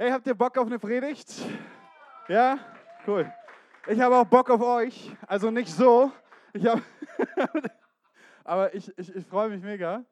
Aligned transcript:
Hey, 0.00 0.12
habt 0.12 0.28
ihr 0.28 0.34
Bock 0.34 0.56
auf 0.56 0.68
eine 0.68 0.78
Predigt? 0.78 1.28
Ja? 2.28 2.56
Cool. 3.04 3.32
Ich 3.88 4.00
habe 4.00 4.14
auch 4.14 4.26
Bock 4.26 4.48
auf 4.48 4.60
euch. 4.60 5.10
Also 5.26 5.50
nicht 5.50 5.74
so. 5.74 6.12
Ich 6.52 6.64
hab 6.68 6.80
Aber 8.44 8.72
ich, 8.72 8.96
ich, 8.96 9.12
ich 9.12 9.26
freue 9.26 9.48
mich 9.48 9.60
mega. 9.60 10.04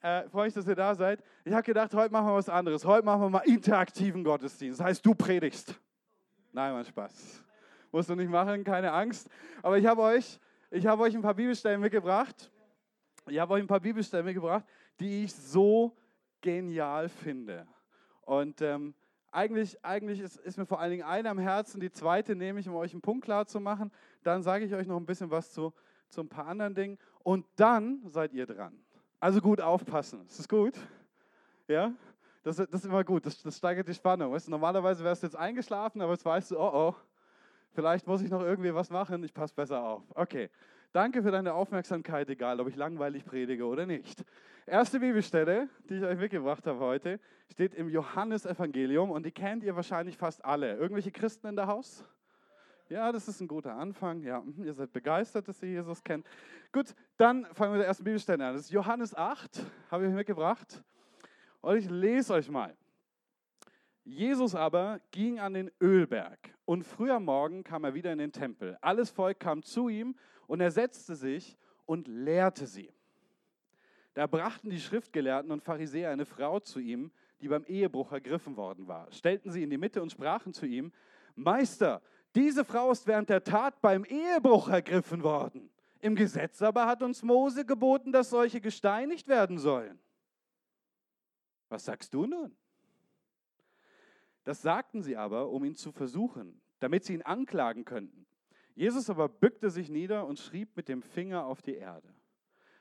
Äh, 0.00 0.28
freue 0.28 0.44
mich, 0.44 0.54
dass 0.54 0.68
ihr 0.68 0.76
da 0.76 0.94
seid. 0.94 1.24
Ich 1.44 1.52
habe 1.52 1.64
gedacht, 1.64 1.92
heute 1.92 2.12
machen 2.12 2.28
wir 2.28 2.34
was 2.36 2.48
anderes. 2.48 2.84
Heute 2.84 3.04
machen 3.04 3.20
wir 3.20 3.28
mal 3.28 3.40
interaktiven 3.40 4.22
Gottesdienst. 4.22 4.78
Das 4.78 4.86
heißt, 4.86 5.04
du 5.04 5.12
predigst. 5.12 5.74
Nein, 6.52 6.72
mein 6.72 6.84
Spaß. 6.84 7.44
Musst 7.90 8.08
du 8.08 8.14
nicht 8.14 8.30
machen, 8.30 8.62
keine 8.62 8.92
Angst. 8.92 9.28
Aber 9.60 9.76
ich 9.76 9.86
habe 9.86 10.02
euch, 10.02 10.38
habe 10.84 11.02
euch 11.02 11.16
ein 11.16 11.22
paar 11.22 11.34
Bibelstellen 11.34 11.80
mitgebracht. 11.80 12.52
Ich 13.26 13.40
habe 13.40 13.54
euch 13.54 13.60
ein 13.60 13.66
paar 13.66 13.80
Bibelstellen 13.80 14.24
mitgebracht, 14.24 14.64
die 15.00 15.24
ich 15.24 15.34
so 15.34 15.96
genial 16.40 17.08
finde. 17.08 17.66
Und 18.20 18.62
ähm, 18.62 18.94
eigentlich, 19.36 19.84
eigentlich 19.84 20.20
ist, 20.20 20.36
ist, 20.38 20.56
mir 20.56 20.64
vor 20.64 20.80
allen 20.80 20.90
Dingen 20.90 21.02
eine 21.02 21.28
am 21.28 21.38
Herzen, 21.38 21.78
die 21.78 21.90
zweite 21.90 22.34
nehme 22.34 22.58
ich, 22.58 22.68
um 22.68 22.74
euch 22.74 22.92
einen 22.92 23.02
Punkt 23.02 23.24
klar 23.24 23.46
zu 23.46 23.60
machen. 23.60 23.92
Dann 24.22 24.42
sage 24.42 24.64
ich 24.64 24.74
euch 24.74 24.86
noch 24.86 24.96
ein 24.96 25.04
bisschen 25.04 25.30
was 25.30 25.52
zu, 25.52 25.74
zu 26.08 26.22
ein 26.22 26.28
paar 26.28 26.46
anderen 26.46 26.74
Dingen. 26.74 26.98
Und 27.22 27.44
dann 27.56 28.00
seid 28.06 28.32
ihr 28.32 28.46
dran. 28.46 28.72
Also 29.20 29.42
gut 29.42 29.60
aufpassen. 29.60 30.24
Ist 30.26 30.38
das 30.38 30.48
gut? 30.48 30.74
Ja? 31.68 31.92
Das, 32.42 32.56
das 32.56 32.66
ist 32.72 32.86
immer 32.86 33.04
gut. 33.04 33.26
Das, 33.26 33.42
das 33.42 33.58
steigert 33.58 33.86
die 33.86 33.94
Spannung. 33.94 34.32
Weißt 34.32 34.46
du, 34.46 34.52
normalerweise 34.52 35.04
wärst 35.04 35.22
du 35.22 35.26
jetzt 35.26 35.36
eingeschlafen, 35.36 36.00
aber 36.00 36.12
jetzt 36.12 36.24
weißt 36.24 36.52
du, 36.52 36.58
oh 36.58 36.70
oh, 36.72 36.94
vielleicht 37.72 38.06
muss 38.06 38.22
ich 38.22 38.30
noch 38.30 38.42
irgendwie 38.42 38.72
was 38.72 38.88
machen. 38.88 39.22
Ich 39.22 39.34
passe 39.34 39.54
besser 39.54 39.82
auf. 39.82 40.02
Okay. 40.14 40.48
Danke 40.92 41.22
für 41.22 41.30
deine 41.30 41.54
Aufmerksamkeit, 41.54 42.28
egal 42.30 42.60
ob 42.60 42.68
ich 42.68 42.76
langweilig 42.76 43.24
predige 43.24 43.66
oder 43.66 43.86
nicht. 43.86 44.24
Erste 44.66 44.98
Bibelstelle, 44.98 45.68
die 45.88 45.96
ich 45.96 46.02
euch 46.02 46.18
mitgebracht 46.18 46.66
habe 46.66 46.80
heute, 46.80 47.20
steht 47.50 47.74
im 47.74 47.88
Johannesevangelium 47.88 49.10
und 49.10 49.24
die 49.24 49.30
kennt 49.30 49.62
ihr 49.62 49.76
wahrscheinlich 49.76 50.16
fast 50.16 50.44
alle. 50.44 50.76
Irgendwelche 50.76 51.12
Christen 51.12 51.46
in 51.46 51.56
der 51.56 51.66
Haus? 51.66 52.04
Ja, 52.88 53.10
das 53.10 53.28
ist 53.28 53.40
ein 53.40 53.48
guter 53.48 53.74
Anfang. 53.74 54.22
Ja, 54.22 54.40
mhm, 54.40 54.64
ihr 54.64 54.72
seid 54.72 54.92
begeistert, 54.92 55.48
dass 55.48 55.62
ihr 55.62 55.70
Jesus 55.70 56.02
kennt. 56.02 56.26
Gut, 56.72 56.94
dann 57.16 57.44
fangen 57.46 57.72
wir 57.72 57.78
mit 57.78 57.80
der 57.80 57.88
ersten 57.88 58.04
Bibelstelle 58.04 58.44
an. 58.44 58.54
Das 58.54 58.62
ist 58.62 58.70
Johannes 58.70 59.14
8, 59.14 59.60
habe 59.90 60.04
ich 60.04 60.10
euch 60.10 60.16
mitgebracht. 60.16 60.82
Und 61.60 61.76
ich 61.76 61.90
lese 61.90 62.34
euch 62.34 62.48
mal. 62.48 62.76
Jesus 64.06 64.54
aber 64.54 65.00
ging 65.10 65.40
an 65.40 65.54
den 65.54 65.68
Ölberg 65.80 66.54
und 66.64 66.84
früh 66.84 67.10
am 67.10 67.24
Morgen 67.24 67.64
kam 67.64 67.82
er 67.82 67.94
wieder 67.94 68.12
in 68.12 68.18
den 68.18 68.30
Tempel. 68.30 68.78
Alles 68.80 69.10
Volk 69.10 69.40
kam 69.40 69.64
zu 69.64 69.88
ihm 69.88 70.14
und 70.46 70.60
er 70.60 70.70
setzte 70.70 71.16
sich 71.16 71.58
und 71.86 72.06
lehrte 72.06 72.68
sie. 72.68 72.92
Da 74.14 74.28
brachten 74.28 74.70
die 74.70 74.78
Schriftgelehrten 74.78 75.50
und 75.50 75.64
Pharisäer 75.64 76.10
eine 76.10 76.24
Frau 76.24 76.60
zu 76.60 76.78
ihm, 76.78 77.10
die 77.40 77.48
beim 77.48 77.64
Ehebruch 77.64 78.12
ergriffen 78.12 78.56
worden 78.56 78.86
war, 78.86 79.10
stellten 79.10 79.50
sie 79.50 79.64
in 79.64 79.70
die 79.70 79.76
Mitte 79.76 80.00
und 80.00 80.12
sprachen 80.12 80.54
zu 80.54 80.66
ihm, 80.66 80.92
Meister, 81.34 82.00
diese 82.36 82.64
Frau 82.64 82.92
ist 82.92 83.08
während 83.08 83.28
der 83.28 83.42
Tat 83.42 83.80
beim 83.80 84.04
Ehebruch 84.04 84.68
ergriffen 84.68 85.24
worden. 85.24 85.68
Im 85.98 86.14
Gesetz 86.14 86.62
aber 86.62 86.86
hat 86.86 87.02
uns 87.02 87.24
Mose 87.24 87.64
geboten, 87.64 88.12
dass 88.12 88.30
solche 88.30 88.60
gesteinigt 88.60 89.26
werden 89.26 89.58
sollen. 89.58 89.98
Was 91.68 91.86
sagst 91.86 92.14
du 92.14 92.26
nun? 92.26 92.56
Das 94.46 94.62
sagten 94.62 95.02
sie 95.02 95.16
aber, 95.16 95.50
um 95.50 95.64
ihn 95.64 95.74
zu 95.74 95.90
versuchen, 95.90 96.60
damit 96.78 97.02
sie 97.02 97.14
ihn 97.14 97.22
anklagen 97.22 97.84
könnten. 97.84 98.26
Jesus 98.76 99.10
aber 99.10 99.28
bückte 99.28 99.70
sich 99.70 99.90
nieder 99.90 100.24
und 100.24 100.38
schrieb 100.38 100.76
mit 100.76 100.88
dem 100.88 101.02
Finger 101.02 101.46
auf 101.46 101.62
die 101.62 101.74
Erde. 101.74 102.14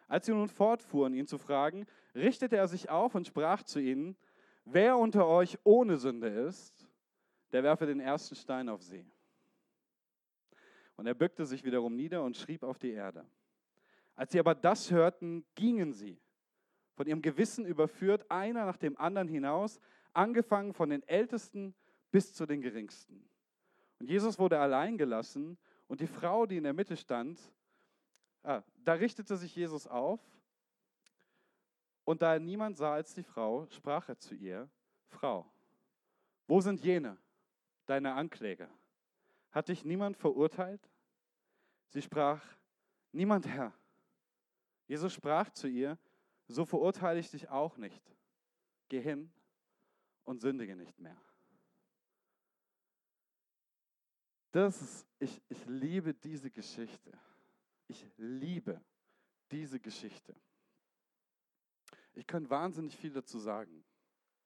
Als 0.08 0.28
sie 0.28 0.34
nun 0.34 0.48
fortfuhren, 0.48 1.16
ihn 1.16 1.26
zu 1.26 1.40
fragen, 1.40 1.88
richtete 2.14 2.56
er 2.56 2.68
sich 2.68 2.92
auf 2.92 3.16
und 3.16 3.26
sprach 3.26 3.64
zu 3.64 3.80
ihnen, 3.80 4.16
wer 4.64 4.96
unter 4.96 5.26
euch 5.26 5.58
ohne 5.64 5.98
Sünde 5.98 6.28
ist, 6.28 6.88
der 7.52 7.64
werfe 7.64 7.88
den 7.88 8.00
ersten 8.00 8.36
Stein 8.36 8.70
auf 8.70 8.84
sie. 8.84 9.04
Und 10.98 11.08
er 11.08 11.16
bückte 11.16 11.48
sich 11.48 11.64
wiederum 11.64 11.96
nieder 11.96 12.24
und 12.24 12.38
schrieb 12.38 12.62
auf 12.62 12.78
die 12.78 12.92
Erde. 12.92 13.26
Als 14.14 14.34
sie 14.34 14.40
aber 14.40 14.54
das 14.54 14.92
hörten, 14.92 15.44
gingen 15.56 15.94
sie, 15.94 16.22
von 16.94 17.08
ihrem 17.08 17.24
Gewissen 17.24 17.66
überführt, 17.66 18.30
einer 18.30 18.68
nach 18.68 18.78
dem 18.78 18.96
anderen 18.98 19.28
hinaus, 19.28 19.80
angefangen 20.16 20.74
von 20.74 20.90
den 20.90 21.08
Ältesten 21.08 21.76
bis 22.12 22.34
zu 22.34 22.46
den 22.46 22.62
Geringsten. 22.62 23.30
Und 24.00 24.10
Jesus 24.10 24.40
wurde 24.40 24.60
allein 24.60 24.98
gelassen 24.98 25.58
und 25.88 26.02
die 26.02 26.08
Frau, 26.08 26.46
die 26.46 26.58
in 26.58 26.64
der 26.64 26.74
Mitte 26.74 26.98
stand, 26.98 27.40
Ah, 28.46 28.62
da 28.84 28.94
richtete 28.94 29.38
sich 29.38 29.56
Jesus 29.56 29.88
auf 29.88 30.22
und 32.04 32.22
da 32.22 32.34
er 32.34 32.40
niemand 32.40 32.78
sah 32.78 32.94
als 32.94 33.16
die 33.16 33.24
Frau, 33.24 33.66
sprach 33.72 34.08
er 34.08 34.20
zu 34.20 34.36
ihr, 34.36 34.70
Frau, 35.08 35.52
wo 36.46 36.62
sind 36.62 36.80
jene, 36.82 37.18
deine 37.88 38.14
Ankläger? 38.14 38.70
Hat 39.50 39.70
dich 39.70 39.84
niemand 39.84 40.16
verurteilt? 40.16 40.88
Sie 41.90 42.04
sprach, 42.04 42.46
niemand 43.12 43.48
Herr. 43.48 43.74
Jesus 44.86 45.12
sprach 45.12 45.50
zu 45.50 45.68
ihr, 45.68 45.98
so 46.48 46.66
verurteile 46.66 47.20
ich 47.20 47.32
dich 47.32 47.50
auch 47.50 47.78
nicht. 47.78 48.16
Geh 48.90 49.02
hin 49.02 49.32
und 50.26 50.42
sündige 50.42 50.76
nicht 50.76 51.00
mehr. 51.00 51.20
Das 54.52 54.82
ist, 54.82 55.08
ich, 55.20 55.42
ich 55.50 55.66
liebe 55.66 56.14
diese 56.14 56.50
Geschichte. 56.50 57.12
Ich 57.88 58.08
liebe 58.18 58.82
diese 59.52 59.80
Geschichte. 59.80 60.36
Ich 62.14 62.26
kann 62.26 62.50
wahnsinnig 62.50 62.96
viel 62.96 63.12
dazu 63.12 63.38
sagen. 63.38 63.84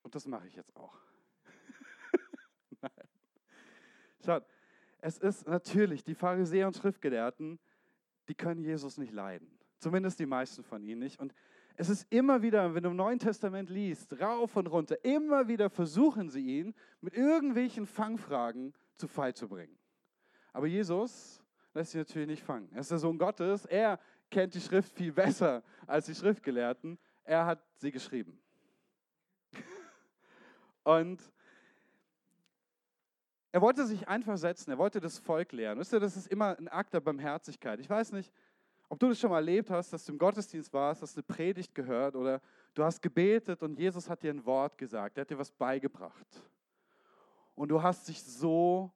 Und 0.01 0.15
das 0.15 0.25
mache 0.25 0.47
ich 0.47 0.55
jetzt 0.55 0.75
auch. 0.75 0.97
Nein. 2.81 3.07
Schaut, 4.25 4.45
es 4.97 5.17
ist 5.17 5.47
natürlich, 5.47 6.03
die 6.03 6.15
Pharisäer 6.15 6.67
und 6.67 6.75
Schriftgelehrten, 6.75 7.59
die 8.27 8.35
können 8.35 8.63
Jesus 8.63 8.97
nicht 8.97 9.13
leiden. 9.13 9.59
Zumindest 9.77 10.19
die 10.19 10.25
meisten 10.25 10.63
von 10.63 10.83
ihnen 10.83 10.99
nicht. 10.99 11.19
Und 11.19 11.33
es 11.79 11.87
ist 11.87 12.11
immer 12.11 12.41
wieder, 12.41 12.75
wenn 12.75 12.83
du 12.83 12.89
im 12.89 12.97
Neuen 12.97 13.19
Testament 13.19 13.69
liest, 13.69 14.19
rauf 14.19 14.57
und 14.57 14.67
runter, 14.67 15.01
immer 15.05 15.47
wieder 15.47 15.69
versuchen 15.69 16.29
sie 16.29 16.59
ihn 16.59 16.75
mit 16.99 17.13
irgendwelchen 17.13 17.87
Fangfragen 17.87 18.73
zu 18.97 19.07
Fall 19.07 19.33
zu 19.33 19.47
bringen. 19.47 19.77
Aber 20.51 20.67
Jesus 20.67 21.41
lässt 21.73 21.91
sich 21.91 21.99
natürlich 21.99 22.27
nicht 22.27 22.43
fangen. 22.43 22.69
Er 22.73 22.81
ist 22.81 22.91
der 22.91 22.97
Sohn 22.97 23.17
Gottes, 23.17 23.63
er 23.65 23.97
kennt 24.29 24.55
die 24.55 24.59
Schrift 24.59 24.91
viel 24.91 25.13
besser 25.13 25.63
als 25.87 26.07
die 26.07 26.15
Schriftgelehrten. 26.15 26.99
Er 27.23 27.45
hat 27.45 27.63
sie 27.77 27.91
geschrieben. 27.91 28.37
Und 30.83 31.21
er 33.53 33.61
wollte 33.61 33.87
sich 33.87 34.05
einfach 34.05 34.37
setzen, 34.37 34.71
er 34.71 34.77
wollte 34.77 34.99
das 34.99 35.17
Volk 35.17 35.53
lehren. 35.53 35.79
Wisst 35.79 35.93
ihr, 35.93 36.01
das 36.01 36.17
ist 36.17 36.27
immer 36.27 36.57
ein 36.57 36.67
Akt 36.67 36.93
der 36.93 36.99
Barmherzigkeit. 36.99 37.79
Ich 37.79 37.89
weiß 37.89 38.11
nicht, 38.11 38.33
ob 38.89 38.99
du 38.99 39.07
das 39.07 39.19
schon 39.19 39.29
mal 39.29 39.37
erlebt 39.37 39.69
hast, 39.69 39.93
dass 39.93 40.03
du 40.03 40.11
im 40.11 40.17
Gottesdienst 40.17 40.73
warst, 40.73 41.03
hast 41.03 41.15
eine 41.15 41.23
Predigt 41.23 41.75
gehört 41.75 42.15
oder 42.15 42.41
du 42.73 42.83
hast 42.83 43.01
gebetet 43.01 43.61
und 43.61 43.77
Jesus 43.77 44.09
hat 44.09 44.23
dir 44.23 44.33
ein 44.33 44.43
Wort 44.45 44.77
gesagt, 44.77 45.17
er 45.17 45.21
hat 45.21 45.29
dir 45.29 45.37
was 45.37 45.51
beigebracht. 45.51 46.27
Und 47.53 47.69
du 47.69 47.83
hast 47.83 48.07
dich 48.07 48.23
so 48.23 48.91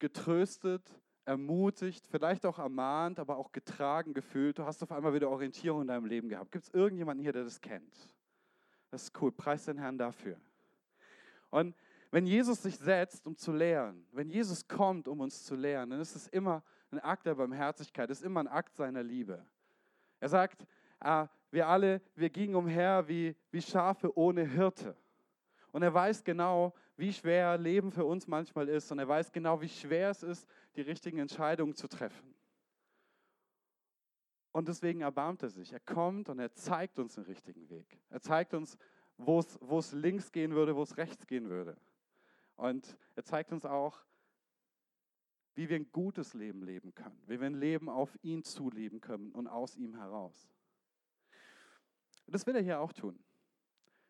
getröstet, 0.00 0.82
ermutigt, 1.24 2.06
vielleicht 2.08 2.44
auch 2.44 2.58
ermahnt, 2.58 3.20
aber 3.20 3.36
auch 3.36 3.52
getragen 3.52 4.14
gefühlt. 4.14 4.58
Du 4.58 4.64
hast 4.64 4.82
auf 4.82 4.90
einmal 4.90 5.14
wieder 5.14 5.30
Orientierung 5.30 5.82
in 5.82 5.88
deinem 5.88 6.06
Leben 6.06 6.28
gehabt. 6.28 6.50
Gibt 6.50 6.64
es 6.64 6.74
irgendjemanden 6.74 7.22
hier, 7.22 7.32
der 7.32 7.44
das 7.44 7.60
kennt? 7.60 8.10
Das 8.90 9.04
ist 9.04 9.22
cool. 9.22 9.30
Preis 9.30 9.66
den 9.66 9.78
Herrn 9.78 9.96
dafür. 9.96 10.36
Und 11.50 11.76
wenn 12.10 12.26
Jesus 12.26 12.62
sich 12.62 12.76
setzt, 12.76 13.26
um 13.26 13.36
zu 13.36 13.52
lehren, 13.52 14.04
wenn 14.10 14.28
Jesus 14.28 14.66
kommt, 14.66 15.06
um 15.06 15.20
uns 15.20 15.44
zu 15.44 15.54
lehren, 15.54 15.90
dann 15.90 16.00
ist 16.00 16.16
es 16.16 16.26
immer 16.28 16.64
ein 16.92 17.00
Akt 17.00 17.26
der 17.26 17.34
Barmherzigkeit, 17.34 18.10
ist 18.10 18.22
immer 18.22 18.40
ein 18.40 18.48
Akt 18.48 18.76
seiner 18.76 19.02
Liebe. 19.02 19.44
Er 20.18 20.28
sagt, 20.28 20.66
ah, 20.98 21.28
wir 21.50 21.66
alle, 21.66 22.00
wir 22.14 22.30
gingen 22.30 22.54
umher 22.54 23.06
wie, 23.08 23.36
wie 23.50 23.62
Schafe 23.62 24.16
ohne 24.16 24.44
Hirte. 24.44 24.96
Und 25.72 25.82
er 25.82 25.94
weiß 25.94 26.24
genau, 26.24 26.74
wie 26.96 27.12
schwer 27.12 27.56
Leben 27.56 27.92
für 27.92 28.04
uns 28.04 28.26
manchmal 28.26 28.68
ist. 28.68 28.90
Und 28.90 28.98
er 28.98 29.08
weiß 29.08 29.32
genau, 29.32 29.60
wie 29.60 29.68
schwer 29.68 30.10
es 30.10 30.22
ist, 30.22 30.48
die 30.76 30.82
richtigen 30.82 31.18
Entscheidungen 31.18 31.74
zu 31.74 31.88
treffen. 31.88 32.34
Und 34.52 34.68
deswegen 34.68 35.02
erbarmt 35.02 35.42
er 35.42 35.48
sich. 35.48 35.72
Er 35.72 35.80
kommt 35.80 36.28
und 36.28 36.40
er 36.40 36.52
zeigt 36.52 36.98
uns 36.98 37.14
den 37.14 37.24
richtigen 37.24 37.68
Weg. 37.70 38.00
Er 38.10 38.20
zeigt 38.20 38.52
uns, 38.52 38.76
wo 39.16 39.38
es 39.78 39.92
links 39.92 40.32
gehen 40.32 40.54
würde, 40.54 40.74
wo 40.74 40.82
es 40.82 40.96
rechts 40.96 41.26
gehen 41.26 41.48
würde. 41.48 41.76
Und 42.56 42.96
er 43.14 43.24
zeigt 43.24 43.52
uns 43.52 43.64
auch, 43.64 44.04
wie 45.54 45.68
wir 45.68 45.76
ein 45.76 45.90
gutes 45.92 46.34
Leben 46.34 46.62
leben 46.62 46.94
können, 46.94 47.20
wie 47.26 47.40
wir 47.40 47.46
ein 47.46 47.54
Leben 47.54 47.88
auf 47.88 48.16
ihn 48.22 48.44
zuleben 48.44 49.00
können 49.00 49.32
und 49.32 49.46
aus 49.46 49.76
ihm 49.76 49.96
heraus. 49.96 50.48
Und 52.26 52.34
das 52.34 52.46
will 52.46 52.54
er 52.54 52.62
hier 52.62 52.80
auch 52.80 52.92
tun. 52.92 53.18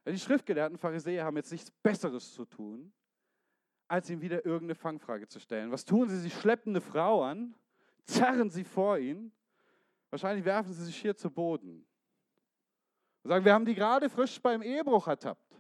Die 0.07 0.19
schriftgelehrten 0.19 0.79
Pharisäer 0.79 1.25
haben 1.25 1.37
jetzt 1.37 1.53
nichts 1.53 1.71
Besseres 1.71 2.33
zu 2.33 2.45
tun, 2.45 2.93
als 3.89 4.09
ihm 4.11 4.21
wieder 4.21 4.45
irgendeine 4.45 4.75
Fangfrage 4.75 5.29
zu 5.29 5.41
stellen. 5.41 5.71
Was 5.71 5.85
tun 5.85 6.09
sie? 6.09 6.19
Sie 6.19 6.31
schleppen 6.31 6.73
eine 6.73 6.81
Frau 6.81 7.23
an, 7.23 7.55
zerren 8.05 8.51
sie 8.51 8.65
vor 8.65 8.99
ihn. 8.99 9.33
Wahrscheinlich 10.11 10.45
werfen 10.45 10.73
sie 10.73 10.85
sich 10.85 10.97
hier 10.97 11.17
zu 11.17 11.31
Boden. 11.31 11.87
Und 13.23 13.29
sagen, 13.29 13.45
wir 13.45 13.53
haben 13.53 13.65
die 13.65 13.75
gerade 13.75 14.09
frisch 14.09 14.41
beim 14.41 14.63
Ehebruch 14.63 15.07
ertappt. 15.07 15.57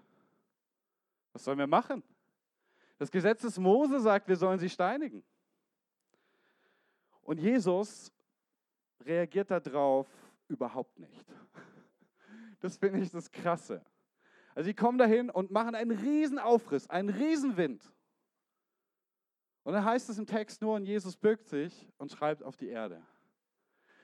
Was 1.33 1.44
sollen 1.44 1.59
wir 1.59 1.67
machen? 1.67 2.03
Das 2.99 3.11
Gesetz 3.11 3.43
des 3.43 3.59
Mose 3.59 4.00
sagt, 4.00 4.29
wir 4.29 4.37
sollen 4.37 4.59
sie 4.59 4.69
steinigen. 4.69 5.23
Und 7.31 7.38
Jesus 7.38 8.12
reagiert 9.05 9.53
darauf 9.53 10.09
überhaupt 10.49 10.99
nicht. 10.99 11.25
Das 12.59 12.77
finde 12.77 12.99
ich 12.99 13.11
das 13.11 13.31
Krasse. 13.31 13.82
Also 14.55 14.67
sie 14.67 14.75
kommen 14.75 14.99
dahin 14.99 15.31
und 15.31 15.50
machen 15.53 15.77
einen 15.77 15.93
riesen 15.93 16.41
Aufriss, 16.41 16.91
einen 16.91 17.09
riesen 17.09 17.56
Wind. 17.56 17.94
Und 19.62 19.75
dann 19.75 19.85
heißt 19.85 20.11
es 20.11 20.19
im 20.19 20.27
Text 20.27 20.61
nur, 20.61 20.75
und 20.75 20.85
Jesus 20.85 21.17
bückt 21.17 21.47
sich 21.47 21.88
und 21.99 22.11
schreibt 22.11 22.43
auf 22.43 22.56
die 22.56 22.69
Erde. 22.69 23.00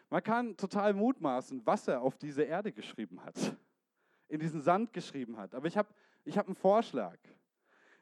Man 0.09 0.23
kann 0.23 0.57
total 0.57 0.95
mutmaßen, 0.95 1.67
was 1.67 1.89
er 1.89 2.03
auf 2.03 2.17
diese 2.17 2.45
Erde 2.45 2.73
geschrieben 2.73 3.23
hat, 3.25 3.35
in 4.29 4.39
diesen 4.39 4.63
Sand 4.63 4.93
geschrieben 4.93 5.37
hat. 5.37 5.53
Aber 5.53 5.67
ich 5.67 5.77
habe 5.77 5.93
ich 6.25 6.39
hab 6.39 6.47
einen 6.47 6.55
Vorschlag. 6.55 7.19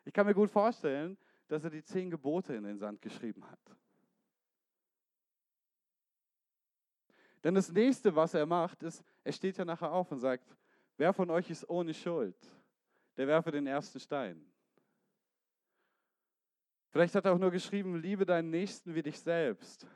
Ich 0.04 0.12
kann 0.12 0.26
mir 0.26 0.34
gut 0.34 0.50
vorstellen, 0.50 1.16
dass 1.48 1.64
er 1.64 1.70
die 1.70 1.82
zehn 1.82 2.10
Gebote 2.10 2.54
in 2.54 2.62
den 2.64 2.78
Sand 2.78 3.00
geschrieben 3.00 3.50
hat. 3.50 3.74
Denn 7.44 7.54
das 7.54 7.70
nächste, 7.70 8.16
was 8.16 8.32
er 8.32 8.46
macht, 8.46 8.82
ist, 8.82 9.04
er 9.22 9.32
steht 9.32 9.58
ja 9.58 9.66
nachher 9.66 9.92
auf 9.92 10.10
und 10.10 10.18
sagt, 10.18 10.56
wer 10.96 11.12
von 11.12 11.28
euch 11.30 11.50
ist 11.50 11.68
ohne 11.68 11.92
Schuld? 11.92 12.36
Der 13.18 13.26
werfe 13.26 13.50
den 13.50 13.66
ersten 13.66 14.00
Stein. 14.00 14.42
Vielleicht 16.88 17.14
hat 17.14 17.26
er 17.26 17.34
auch 17.34 17.38
nur 17.38 17.50
geschrieben, 17.50 18.00
liebe 18.00 18.24
deinen 18.24 18.48
Nächsten 18.48 18.94
wie 18.94 19.02
dich 19.02 19.20
selbst. 19.20 19.86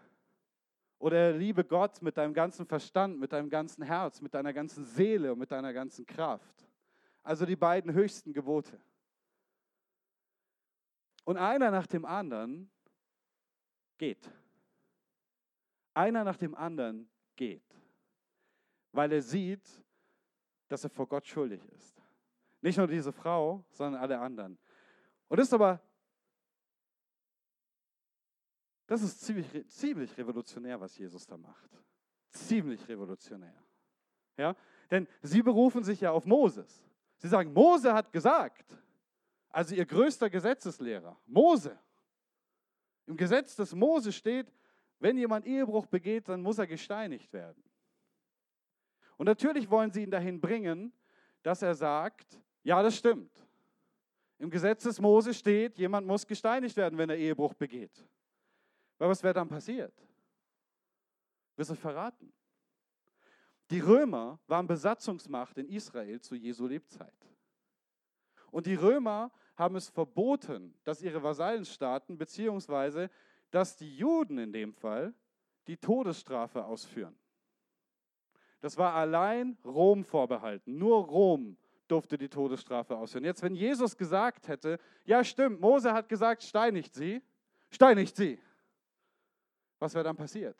Oder 0.99 1.33
liebe 1.33 1.65
Gott 1.65 2.03
mit 2.03 2.17
deinem 2.19 2.35
ganzen 2.35 2.67
Verstand, 2.67 3.19
mit 3.19 3.33
deinem 3.33 3.49
ganzen 3.49 3.83
Herz, 3.83 4.21
mit 4.21 4.35
deiner 4.35 4.53
ganzen 4.53 4.85
Seele 4.85 5.33
und 5.33 5.39
mit 5.39 5.51
deiner 5.51 5.73
ganzen 5.73 6.05
Kraft. 6.05 6.69
Also 7.23 7.47
die 7.47 7.57
beiden 7.57 7.93
höchsten 7.93 8.33
Gebote. 8.33 8.79
Und 11.25 11.37
einer 11.39 11.71
nach 11.71 11.87
dem 11.87 12.05
anderen 12.05 12.71
geht. 13.97 14.29
Einer 15.95 16.25
nach 16.25 16.37
dem 16.37 16.55
anderen 16.55 17.09
geht. 17.39 17.65
Weil 18.93 19.11
er 19.13 19.23
sieht, 19.23 19.67
dass 20.69 20.85
er 20.85 20.91
vor 20.91 21.07
Gott 21.07 21.27
schuldig 21.27 21.65
ist. 21.75 22.03
Nicht 22.61 22.77
nur 22.77 22.87
diese 22.87 23.13
Frau, 23.13 23.65
sondern 23.71 24.03
alle 24.03 24.19
anderen. 24.19 24.59
Und 25.29 25.39
das 25.39 25.47
ist 25.47 25.55
aber 25.55 25.81
das 28.89 29.03
ist 29.03 29.21
ziemlich, 29.21 29.69
ziemlich 29.69 30.17
revolutionär, 30.17 30.81
was 30.81 30.97
Jesus 30.97 31.27
da 31.27 31.37
macht. 31.37 31.71
Ziemlich 32.31 32.89
revolutionär. 32.89 33.63
Ja? 34.39 34.57
Denn 34.91 35.07
sie 35.21 35.43
berufen 35.43 35.85
sich 35.85 36.01
ja 36.01 36.11
auf 36.11 36.25
Moses. 36.25 36.83
Sie 37.19 37.29
sagen, 37.29 37.53
Mose 37.53 37.93
hat 37.93 38.11
gesagt, 38.11 38.65
also 39.51 39.75
ihr 39.75 39.85
größter 39.85 40.31
Gesetzeslehrer, 40.31 41.19
Mose. 41.27 41.79
Im 43.07 43.17
Gesetz 43.17 43.57
des 43.57 43.75
Mose 43.75 44.11
steht, 44.11 44.51
wenn 45.01 45.17
jemand 45.17 45.47
Ehebruch 45.47 45.87
begeht, 45.87 46.29
dann 46.29 46.43
muss 46.43 46.59
er 46.59 46.67
gesteinigt 46.67 47.33
werden. 47.33 47.63
Und 49.17 49.27
natürlich 49.27 49.69
wollen 49.71 49.91
sie 49.91 50.03
ihn 50.03 50.11
dahin 50.11 50.41
bringen, 50.41 50.93
dass 51.43 51.63
er 51.63 51.75
sagt, 51.75 52.41
ja, 52.63 52.83
das 52.83 52.97
stimmt. 52.97 53.33
Im 54.39 54.51
Gesetz 54.51 54.85
des 54.85 55.01
Mose 55.01 55.35
steht, 55.35 55.79
jemand 55.79 56.07
muss 56.07 56.27
gesteinigt 56.27 56.77
werden, 56.77 56.97
wenn 56.99 57.11
er 57.11 57.17
Ehebruch 57.17 57.55
begeht. 57.55 58.05
Weil 58.99 59.09
was 59.09 59.23
wäre 59.23 59.35
dann 59.35 59.49
passiert? 59.49 59.95
Wirst 61.57 61.71
du 61.71 61.75
verraten? 61.75 62.33
Die 63.71 63.81
Römer 63.81 64.39
waren 64.47 64.67
Besatzungsmacht 64.67 65.59
in 65.59 65.69
Israel 65.69 66.21
zu 66.21 66.35
Jesu 66.35 66.67
Lebzeit. 66.67 67.13
Und 68.51 68.67
die 68.67 68.77
Römer 68.77 69.31
haben 69.57 69.77
es 69.77 69.89
verboten, 69.89 70.75
dass 70.85 71.03
ihre 71.03 71.23
Vasallenstaaten, 71.23 72.17
beziehungsweise 72.17 73.11
dass 73.51 73.77
die 73.77 73.97
Juden 73.97 74.39
in 74.39 74.53
dem 74.53 74.73
Fall, 74.73 75.15
die 75.67 75.77
Todesstrafe 75.77 76.65
ausführen. 76.65 77.17
Das 78.61 78.77
war 78.77 78.95
allein 78.95 79.57
Rom 79.65 80.05
vorbehalten. 80.05 80.79
Nur 80.79 81.05
Rom 81.05 81.57
durfte 81.87 82.19
die 82.19 82.29
Todesstrafe 82.29 82.97
ausführen. 82.97 83.25
Jetzt, 83.25 83.43
wenn 83.43 83.55
Jesus 83.55 83.97
gesagt 83.97 84.49
hätte, 84.49 84.79
ja 85.05 85.23
stimmt, 85.25 85.61
Mose 85.61 85.93
hat 85.93 86.09
gesagt, 86.09 86.43
steinigt 86.43 86.95
sie, 86.95 87.23
steinigt 87.71 88.17
sie. 88.17 88.39
Was 89.79 89.95
wäre 89.95 90.05
dann 90.05 90.17
passiert? 90.17 90.57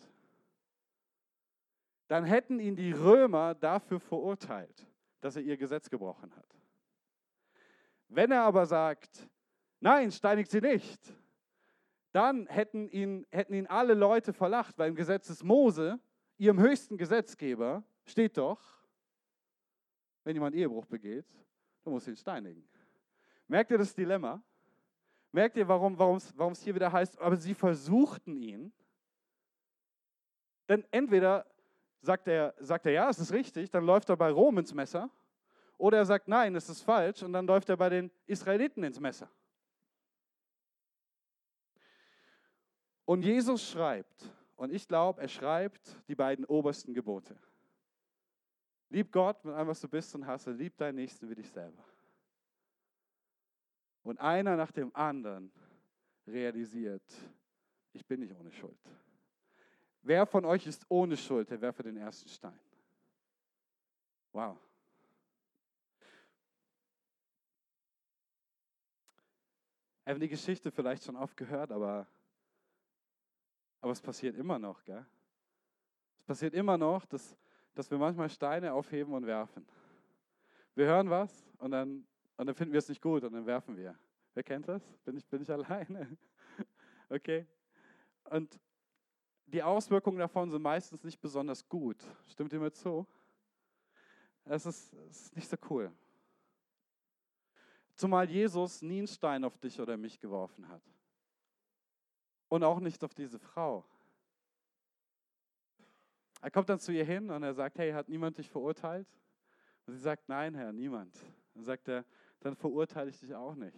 Dann 2.07 2.25
hätten 2.25 2.61
ihn 2.61 2.77
die 2.77 2.93
Römer 2.93 3.55
dafür 3.55 4.01
verurteilt, 4.01 4.87
dass 5.21 5.37
er 5.37 5.43
ihr 5.43 5.57
Gesetz 5.57 5.91
gebrochen 5.91 6.35
hat. 6.35 6.57
Wenn 8.09 8.31
er 8.31 8.43
aber 8.43 8.65
sagt, 8.65 9.29
nein, 9.81 10.11
steinigt 10.11 10.51
sie 10.51 10.63
nicht, 10.63 11.13
dann 12.19 12.49
hätten 12.49 12.89
ihn, 12.89 13.25
hätten 13.31 13.55
ihn 13.55 13.69
alle 13.69 13.95
Leute 13.95 14.33
verlacht, 14.33 14.77
weil 14.77 14.89
im 14.89 14.97
Gesetz 14.97 15.29
des 15.29 15.45
Mose, 15.45 16.01
ihrem 16.37 16.59
höchsten 16.59 16.99
Gesetzgeber, 16.99 17.85
steht 18.05 18.37
doch, 18.37 18.61
wenn 20.25 20.35
jemand 20.35 20.57
Ehebruch 20.57 20.85
begeht, 20.87 21.27
dann 21.85 21.93
muss 21.93 22.09
ihn 22.09 22.17
steinigen. 22.17 22.69
Merkt 23.47 23.71
ihr 23.71 23.79
das 23.79 23.95
Dilemma? 23.95 24.43
Merkt 25.31 25.57
ihr, 25.57 25.69
warum 25.69 26.17
es 26.17 26.63
hier 26.63 26.75
wieder 26.75 26.91
heißt, 26.91 27.21
aber 27.21 27.37
sie 27.37 27.55
versuchten 27.55 28.37
ihn? 28.37 28.73
Denn 30.69 30.85
entweder 30.91 31.47
sagt 32.01 32.27
er, 32.27 32.53
sagt 32.59 32.87
er, 32.87 32.93
ja, 32.93 33.09
es 33.09 33.21
ist 33.21 33.33
richtig, 33.33 33.71
dann 33.71 33.87
läuft 33.87 34.09
er 34.09 34.17
bei 34.17 34.31
Rom 34.31 34.59
ins 34.59 34.75
Messer, 34.75 35.09
oder 35.77 35.99
er 35.99 36.05
sagt, 36.05 36.27
nein, 36.27 36.57
es 36.57 36.69
ist 36.69 36.83
falsch, 36.83 37.23
und 37.23 37.33
dann 37.33 37.47
läuft 37.47 37.69
er 37.69 37.77
bei 37.77 37.89
den 37.89 38.11
Israeliten 38.27 38.83
ins 38.83 38.99
Messer. 38.99 39.31
Und 43.09 43.23
Jesus 43.23 43.67
schreibt, 43.71 44.31
und 44.57 44.71
ich 44.71 44.87
glaube, 44.87 45.23
er 45.23 45.29
schreibt 45.29 45.81
die 46.09 46.15
beiden 46.15 46.45
obersten 46.45 46.93
Gebote. 46.93 47.35
Lieb 48.91 49.11
Gott 49.11 49.43
mit 49.47 49.55
allem, 49.55 49.69
was 49.69 49.81
du 49.81 49.89
bist 49.89 50.15
und 50.15 50.27
hasse, 50.27 50.53
lieb 50.53 50.77
deinen 50.77 50.97
Nächsten 50.97 51.31
wie 51.31 51.35
dich 51.35 51.49
selber. 51.49 51.83
Und 54.03 54.21
einer 54.21 54.57
nach 54.57 54.71
dem 54.73 54.95
anderen 54.95 55.51
realisiert, 56.27 57.03
ich 57.95 58.05
bin 58.05 58.21
nicht 58.21 58.35
ohne 58.39 58.53
Schuld. 58.53 58.79
Wer 60.03 60.27
von 60.27 60.45
euch 60.45 60.67
ist 60.67 60.85
ohne 60.91 61.17
Schuld, 61.17 61.49
der 61.49 61.63
werfe 61.63 61.83
den 61.83 61.97
ersten 61.97 62.29
Stein. 62.29 62.61
Wow. 64.35 64.59
Wir 70.05 70.13
haben 70.13 70.21
die 70.21 70.29
Geschichte 70.29 70.71
vielleicht 70.71 71.05
schon 71.05 71.17
oft 71.17 71.39
gehört, 71.39 71.73
aber, 71.73 72.07
aber 73.81 73.93
es 73.93 74.01
passiert 74.01 74.37
immer 74.37 74.59
noch. 74.59 74.85
Gell? 74.85 75.05
Es 76.19 76.25
passiert 76.25 76.55
immer 76.55 76.77
noch, 76.77 77.05
dass, 77.07 77.37
dass 77.75 77.91
wir 77.91 77.99
manchmal 77.99 78.29
Steine 78.29 78.73
aufheben 78.73 79.15
und 79.15 79.27
werfen. 79.27 79.67
Wir 80.75 80.87
hören 80.87 81.11
was 81.11 81.47
und 81.59 81.71
dann, 81.71 82.07
und 82.37 82.47
dann 82.47 82.55
finden 82.55 82.73
wir 82.73 82.79
es 82.79 82.89
nicht 82.89 83.03
gut 83.03 83.25
und 83.25 83.33
dann 83.33 83.47
werfen 83.47 83.77
wir. 83.77 83.99
Wer 84.35 84.43
kennt 84.43 84.69
das? 84.69 84.83
Bin 85.05 85.17
ich, 85.17 85.27
bin 85.27 85.43
ich 85.43 85.51
alleine? 85.51 86.17
Okay. 87.09 87.47
Und, 88.25 88.61
die 89.53 89.63
Auswirkungen 89.63 90.19
davon 90.19 90.51
sind 90.51 90.63
meistens 90.63 91.03
nicht 91.03 91.21
besonders 91.21 91.67
gut. 91.67 92.05
Stimmt 92.27 92.53
ihr 92.53 92.61
mir 92.61 92.73
zu? 92.73 93.07
Es 94.45 94.67
ist, 94.67 94.93
es 95.11 95.23
ist 95.23 95.37
nicht 95.37 95.49
so 95.49 95.57
cool. 95.71 95.91
Zumal 97.95 98.29
Jesus 98.29 98.83
nie 98.83 98.99
einen 98.99 99.07
Stein 99.07 99.45
auf 99.45 99.59
dich 99.59 99.81
oder 99.81 99.97
mich 99.97 100.21
geworfen 100.21 100.69
hat. 100.69 100.83
Und 102.49 102.65
auch 102.65 102.81
nicht 102.81 103.03
auf 103.05 103.15
diese 103.15 103.39
Frau. 103.39 103.85
Er 106.41 106.51
kommt 106.51 106.69
dann 106.69 106.79
zu 106.79 106.93
ihr 106.93 107.05
hin 107.05 107.31
und 107.31 107.43
er 107.43 107.55
sagt, 107.55 107.79
hey, 107.79 107.93
hat 107.93 108.09
niemand 108.09 108.39
dich 108.39 108.49
verurteilt? 108.49 109.09
Und 109.87 109.95
sie 109.95 110.01
sagt, 110.01 110.29
nein, 110.29 110.55
Herr, 110.55 110.73
niemand. 110.73 111.17
Dann 111.55 111.65
sagt 111.65 111.89
er, 111.89 112.05
dann 112.41 112.55
verurteile 112.55 113.11
ich 113.11 113.19
dich 113.19 113.35
auch 113.35 113.55
nicht. 113.55 113.77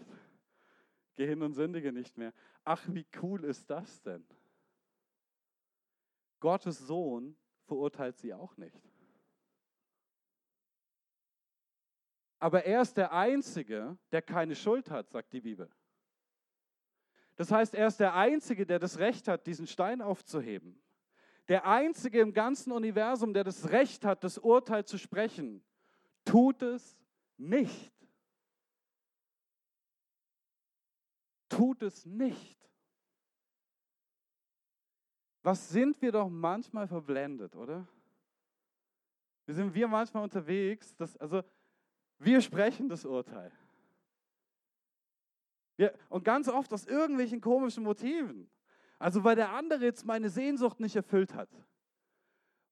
Geh 1.16 1.26
hin 1.26 1.42
und 1.42 1.54
sündige 1.54 1.92
nicht 1.92 2.16
mehr. 2.18 2.32
Ach, 2.64 2.82
wie 2.88 3.06
cool 3.22 3.44
ist 3.44 3.68
das 3.70 4.02
denn? 4.02 4.26
Gottes 6.38 6.78
Sohn 6.78 7.36
verurteilt 7.66 8.18
sie 8.18 8.34
auch 8.34 8.56
nicht. 8.56 8.80
Aber 12.38 12.64
er 12.64 12.80
ist 12.80 12.96
der 12.96 13.12
Einzige, 13.12 13.98
der 14.10 14.22
keine 14.22 14.56
Schuld 14.56 14.90
hat, 14.90 15.10
sagt 15.10 15.32
die 15.32 15.42
Bibel. 15.42 15.70
Das 17.40 17.50
heißt, 17.50 17.74
er 17.74 17.86
ist 17.86 17.98
der 17.98 18.14
Einzige, 18.14 18.66
der 18.66 18.78
das 18.78 18.98
Recht 18.98 19.26
hat, 19.26 19.46
diesen 19.46 19.66
Stein 19.66 20.02
aufzuheben. 20.02 20.78
Der 21.48 21.66
Einzige 21.66 22.20
im 22.20 22.34
ganzen 22.34 22.70
Universum, 22.70 23.32
der 23.32 23.44
das 23.44 23.70
Recht 23.70 24.04
hat, 24.04 24.24
das 24.24 24.36
Urteil 24.36 24.84
zu 24.84 24.98
sprechen, 24.98 25.64
tut 26.26 26.60
es 26.60 26.98
nicht. 27.38 27.94
Tut 31.48 31.80
es 31.80 32.04
nicht. 32.04 32.58
Was 35.42 35.70
sind 35.70 36.02
wir 36.02 36.12
doch 36.12 36.28
manchmal 36.28 36.88
verblendet, 36.88 37.56
oder? 37.56 37.88
Wie 39.46 39.54
sind 39.54 39.72
wir 39.72 39.88
manchmal 39.88 40.24
unterwegs, 40.24 40.94
dass, 40.94 41.16
also 41.16 41.42
wir 42.18 42.42
sprechen 42.42 42.90
das 42.90 43.06
Urteil. 43.06 43.50
Wir, 45.80 45.94
und 46.10 46.24
ganz 46.24 46.46
oft 46.46 46.70
aus 46.74 46.84
irgendwelchen 46.84 47.40
komischen 47.40 47.84
Motiven. 47.84 48.50
Also 48.98 49.24
weil 49.24 49.34
der 49.34 49.52
andere 49.54 49.82
jetzt 49.82 50.04
meine 50.04 50.28
Sehnsucht 50.28 50.78
nicht 50.78 50.94
erfüllt 50.94 51.34
hat. 51.34 51.48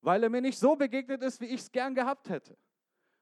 Weil 0.03 0.23
er 0.23 0.29
mir 0.29 0.43
nicht 0.43 0.59
so 0.59 0.77
begegnet 0.77 1.23
ist, 1.23 1.41
wie 1.41 1.47
ich 1.47 1.63
es 1.63 1.73
gern 1.73 1.95
gehabt 1.95 2.29
hätte. 2.29 2.59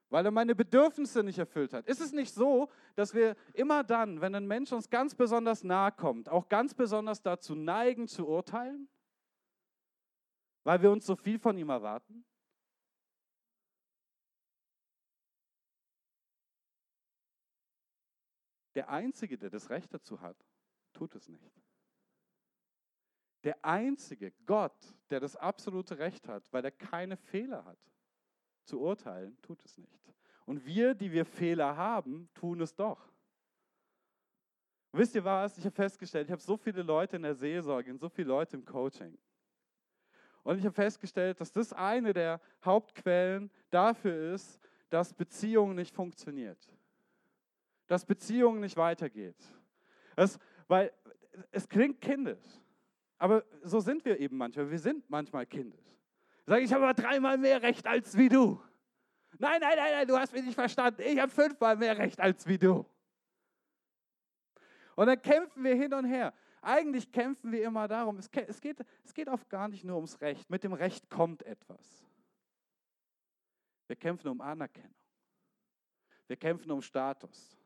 Weil 0.09 0.25
er 0.25 0.31
meine 0.31 0.55
Bedürfnisse 0.55 1.23
nicht 1.23 1.39
erfüllt 1.39 1.71
hat. 1.71 1.87
Ist 1.87 2.01
es 2.01 2.11
nicht 2.11 2.33
so, 2.33 2.69
dass 2.95 3.13
wir 3.13 3.37
immer 3.53 3.81
dann, 3.85 4.19
wenn 4.19 4.35
ein 4.35 4.45
Mensch 4.45 4.73
uns 4.73 4.89
ganz 4.89 5.15
besonders 5.15 5.63
nahe 5.63 5.93
kommt, 5.93 6.27
auch 6.27 6.49
ganz 6.49 6.73
besonders 6.73 7.21
dazu 7.21 7.55
neigen 7.55 8.09
zu 8.09 8.27
urteilen? 8.27 8.89
Weil 10.65 10.81
wir 10.81 10.91
uns 10.91 11.05
so 11.05 11.15
viel 11.15 11.39
von 11.39 11.57
ihm 11.57 11.69
erwarten? 11.69 12.25
Der 18.77 18.89
Einzige, 18.89 19.39
der 19.39 19.49
das 19.49 19.71
Recht 19.71 19.91
dazu 19.91 20.21
hat, 20.21 20.37
tut 20.93 21.15
es 21.15 21.27
nicht. 21.27 21.51
Der 23.43 23.65
einzige 23.65 24.31
Gott, 24.45 24.77
der 25.09 25.19
das 25.19 25.35
absolute 25.35 25.97
Recht 25.97 26.27
hat, 26.27 26.53
weil 26.53 26.63
er 26.63 26.69
keine 26.69 27.17
Fehler 27.17 27.65
hat, 27.65 27.79
zu 28.65 28.79
urteilen, 28.79 29.35
tut 29.41 29.65
es 29.65 29.79
nicht. 29.79 30.13
Und 30.45 30.63
wir, 30.63 30.93
die 30.93 31.11
wir 31.11 31.25
Fehler 31.25 31.75
haben, 31.75 32.29
tun 32.35 32.61
es 32.61 32.75
doch. 32.75 33.11
Wisst 34.91 35.15
ihr 35.15 35.23
was? 35.23 35.57
Ich 35.57 35.65
habe 35.65 35.75
festgestellt, 35.75 36.27
ich 36.27 36.31
habe 36.31 36.41
so 36.43 36.55
viele 36.55 36.83
Leute 36.83 37.15
in 37.15 37.23
der 37.23 37.33
Seelsorge 37.33 37.89
und 37.89 37.97
so 37.97 38.09
viele 38.09 38.27
Leute 38.27 38.57
im 38.57 38.63
Coaching. 38.63 39.17
Und 40.43 40.59
ich 40.59 40.65
habe 40.65 40.75
festgestellt, 40.75 41.41
dass 41.41 41.51
das 41.51 41.73
eine 41.73 42.13
der 42.13 42.39
Hauptquellen 42.63 43.49
dafür 43.71 44.35
ist, 44.35 44.59
dass 44.91 45.15
Beziehung 45.15 45.73
nicht 45.73 45.95
funktioniert 45.95 46.76
dass 47.87 48.05
Beziehungen 48.05 48.59
nicht 48.59 48.77
weitergeht. 48.77 49.37
Das, 50.15 50.37
weil 50.67 50.91
es 51.51 51.67
klingt 51.67 52.01
kindisch, 52.01 52.43
aber 53.17 53.43
so 53.63 53.79
sind 53.79 54.05
wir 54.05 54.19
eben 54.19 54.37
manchmal. 54.37 54.69
Wir 54.69 54.79
sind 54.79 55.09
manchmal 55.09 55.45
kindisch. 55.45 55.85
Sag 56.45 56.61
ich 56.61 56.71
habe 56.71 56.83
aber 56.85 56.93
dreimal 56.93 57.37
mehr 57.37 57.61
Recht 57.61 57.85
als 57.87 58.17
wie 58.17 58.29
du. 58.29 58.61
Nein, 59.39 59.59
nein, 59.61 59.73
nein, 59.75 59.91
nein, 59.91 60.07
du 60.07 60.17
hast 60.17 60.33
mich 60.33 60.43
nicht 60.43 60.55
verstanden. 60.55 61.01
Ich 61.01 61.19
habe 61.19 61.31
fünfmal 61.31 61.75
mehr 61.75 61.97
Recht 61.97 62.19
als 62.19 62.47
wie 62.47 62.57
du. 62.57 62.85
Und 64.95 65.07
dann 65.07 65.21
kämpfen 65.21 65.63
wir 65.63 65.75
hin 65.75 65.93
und 65.93 66.05
her. 66.05 66.33
Eigentlich 66.61 67.11
kämpfen 67.11 67.51
wir 67.51 67.63
immer 67.63 67.87
darum, 67.87 68.17
es 68.17 68.29
geht, 68.31 68.49
es 69.03 69.13
geht 69.13 69.29
oft 69.29 69.49
gar 69.49 69.67
nicht 69.67 69.83
nur 69.83 69.95
ums 69.95 70.19
Recht. 70.21 70.49
Mit 70.49 70.63
dem 70.63 70.73
Recht 70.73 71.09
kommt 71.09 71.43
etwas. 71.43 72.07
Wir 73.87 73.95
kämpfen 73.95 74.27
um 74.29 74.41
Anerkennung. 74.41 74.93
Wir 76.27 76.35
kämpfen 76.35 76.71
um 76.71 76.81
Status. 76.81 77.57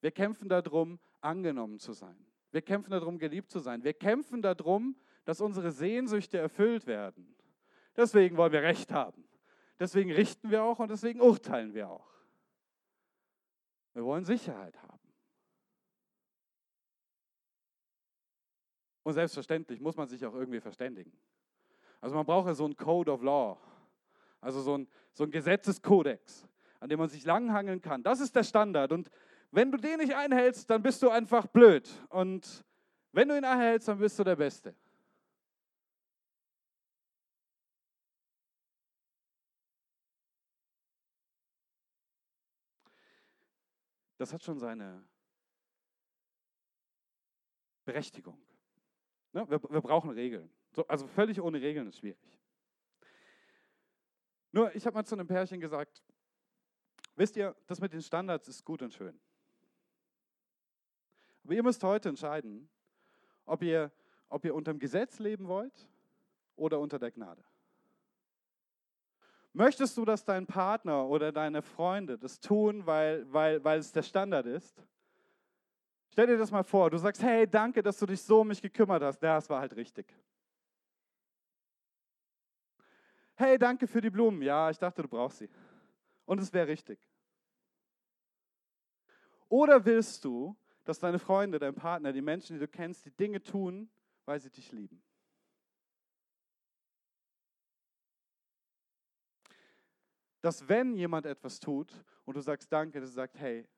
Wir 0.00 0.10
kämpfen 0.10 0.48
darum, 0.48 0.98
angenommen 1.20 1.78
zu 1.78 1.92
sein. 1.92 2.16
Wir 2.50 2.62
kämpfen 2.62 2.90
darum, 2.90 3.18
geliebt 3.18 3.50
zu 3.50 3.58
sein. 3.58 3.84
Wir 3.84 3.94
kämpfen 3.94 4.42
darum, 4.42 4.96
dass 5.24 5.40
unsere 5.40 5.70
Sehnsüchte 5.70 6.38
erfüllt 6.38 6.86
werden. 6.86 7.36
Deswegen 7.96 8.36
wollen 8.36 8.52
wir 8.52 8.62
Recht 8.62 8.92
haben. 8.92 9.24
Deswegen 9.78 10.12
richten 10.12 10.50
wir 10.50 10.62
auch 10.62 10.78
und 10.78 10.90
deswegen 10.90 11.20
urteilen 11.20 11.74
wir 11.74 11.88
auch. 11.88 12.10
Wir 13.94 14.04
wollen 14.04 14.24
Sicherheit 14.24 14.80
haben. 14.82 15.00
Und 19.02 19.14
selbstverständlich 19.14 19.80
muss 19.80 19.96
man 19.96 20.08
sich 20.08 20.24
auch 20.26 20.34
irgendwie 20.34 20.60
verständigen. 20.60 21.12
Also 22.00 22.14
man 22.14 22.26
braucht 22.26 22.46
ja 22.46 22.54
so 22.54 22.64
einen 22.64 22.76
Code 22.76 23.10
of 23.10 23.22
Law, 23.22 23.58
also 24.40 24.60
so 24.60 24.78
ein, 24.78 24.88
so 25.12 25.24
ein 25.24 25.30
Gesetzeskodex, 25.30 26.46
an 26.78 26.88
dem 26.88 26.98
man 26.98 27.08
sich 27.08 27.24
langhangeln 27.24 27.80
kann. 27.80 28.02
Das 28.02 28.20
ist 28.20 28.34
der 28.36 28.44
Standard. 28.44 28.92
Und 28.92 29.10
wenn 29.52 29.72
du 29.72 29.78
den 29.78 29.98
nicht 29.98 30.14
einhältst, 30.14 30.70
dann 30.70 30.82
bist 30.82 31.02
du 31.02 31.10
einfach 31.10 31.46
blöd. 31.46 31.88
Und 32.08 32.64
wenn 33.12 33.28
du 33.28 33.36
ihn 33.36 33.44
einhältst, 33.44 33.88
dann 33.88 33.98
bist 33.98 34.18
du 34.18 34.24
der 34.24 34.36
Beste. 34.36 34.74
Das 44.18 44.32
hat 44.34 44.44
schon 44.44 44.58
seine 44.58 45.02
Berechtigung. 47.86 48.38
Ne? 49.32 49.48
Wir, 49.48 49.62
wir, 49.62 49.80
brauchen 49.80 50.10
Regeln. 50.10 50.52
So, 50.72 50.86
also 50.86 51.06
völlig 51.06 51.40
ohne 51.40 51.60
Regeln 51.60 51.86
ist 51.88 51.98
schwierig. 51.98 52.38
Nur, 54.52 54.74
ich 54.74 54.84
habe 54.84 54.94
mal 54.94 55.04
zu 55.04 55.14
einem 55.14 55.26
Pärchen 55.26 55.58
gesagt, 55.58 56.04
wisst 57.16 57.36
ihr, 57.36 57.56
das 57.66 57.80
mit 57.80 57.92
den 57.92 58.02
Standards 58.02 58.46
ist 58.46 58.64
gut 58.64 58.82
und 58.82 58.92
schön. 58.92 59.18
Aber 61.50 61.56
ihr 61.56 61.64
müsst 61.64 61.82
heute 61.82 62.08
entscheiden, 62.08 62.70
ob 63.44 63.64
ihr, 63.64 63.90
ob 64.28 64.44
ihr 64.44 64.54
unter 64.54 64.72
dem 64.72 64.78
Gesetz 64.78 65.18
leben 65.18 65.48
wollt 65.48 65.88
oder 66.54 66.78
unter 66.78 66.96
der 66.96 67.10
Gnade. 67.10 67.42
Möchtest 69.52 69.96
du, 69.96 70.04
dass 70.04 70.24
dein 70.24 70.46
Partner 70.46 71.08
oder 71.08 71.32
deine 71.32 71.60
Freunde 71.60 72.16
das 72.16 72.38
tun, 72.38 72.86
weil, 72.86 73.26
weil, 73.32 73.64
weil 73.64 73.80
es 73.80 73.90
der 73.90 74.04
Standard 74.04 74.46
ist? 74.46 74.80
Stell 76.10 76.28
dir 76.28 76.38
das 76.38 76.52
mal 76.52 76.62
vor, 76.62 76.88
du 76.88 76.98
sagst, 76.98 77.20
hey, 77.20 77.50
danke, 77.50 77.82
dass 77.82 77.98
du 77.98 78.06
dich 78.06 78.22
so 78.22 78.42
um 78.42 78.46
mich 78.46 78.62
gekümmert 78.62 79.02
hast. 79.02 79.20
Ja, 79.20 79.34
das 79.34 79.50
war 79.50 79.58
halt 79.60 79.74
richtig. 79.74 80.06
Hey, 83.34 83.58
danke 83.58 83.88
für 83.88 84.00
die 84.00 84.10
Blumen. 84.10 84.40
Ja, 84.40 84.70
ich 84.70 84.78
dachte, 84.78 85.02
du 85.02 85.08
brauchst 85.08 85.38
sie. 85.38 85.50
Und 86.26 86.38
es 86.38 86.52
wäre 86.52 86.68
richtig. 86.68 87.00
Oder 89.48 89.84
willst 89.84 90.24
du, 90.24 90.56
dass 90.84 90.98
deine 90.98 91.18
Freunde, 91.18 91.58
dein 91.58 91.74
Partner, 91.74 92.12
die 92.12 92.22
Menschen, 92.22 92.54
die 92.54 92.60
du 92.60 92.68
kennst, 92.68 93.04
die 93.04 93.10
Dinge 93.10 93.42
tun, 93.42 93.90
weil 94.24 94.40
sie 94.40 94.50
dich 94.50 94.72
lieben. 94.72 95.02
Dass 100.40 100.68
wenn 100.68 100.96
jemand 100.96 101.26
etwas 101.26 101.60
tut 101.60 101.92
und 102.24 102.36
du 102.36 102.40
sagst 102.40 102.72
Danke, 102.72 103.00
dass 103.00 103.10
er 103.10 103.14
sagt, 103.14 103.38
hey, 103.38 103.68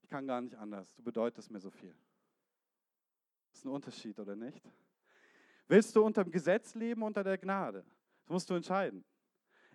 ich 0.00 0.08
kann 0.08 0.26
gar 0.26 0.40
nicht 0.40 0.54
anders, 0.54 0.94
du 0.94 1.02
bedeutest 1.02 1.50
mir 1.50 1.60
so 1.60 1.70
viel. 1.70 1.94
Das 3.50 3.58
ist 3.58 3.64
ein 3.66 3.70
Unterschied, 3.70 4.18
oder 4.18 4.34
nicht? 4.34 4.64
Willst 5.68 5.94
du 5.94 6.04
unter 6.04 6.24
dem 6.24 6.32
Gesetz 6.32 6.74
leben, 6.74 7.02
unter 7.02 7.22
der 7.22 7.36
Gnade? 7.38 7.84
Das 8.22 8.30
musst 8.30 8.48
du 8.48 8.54
entscheiden. 8.54 9.04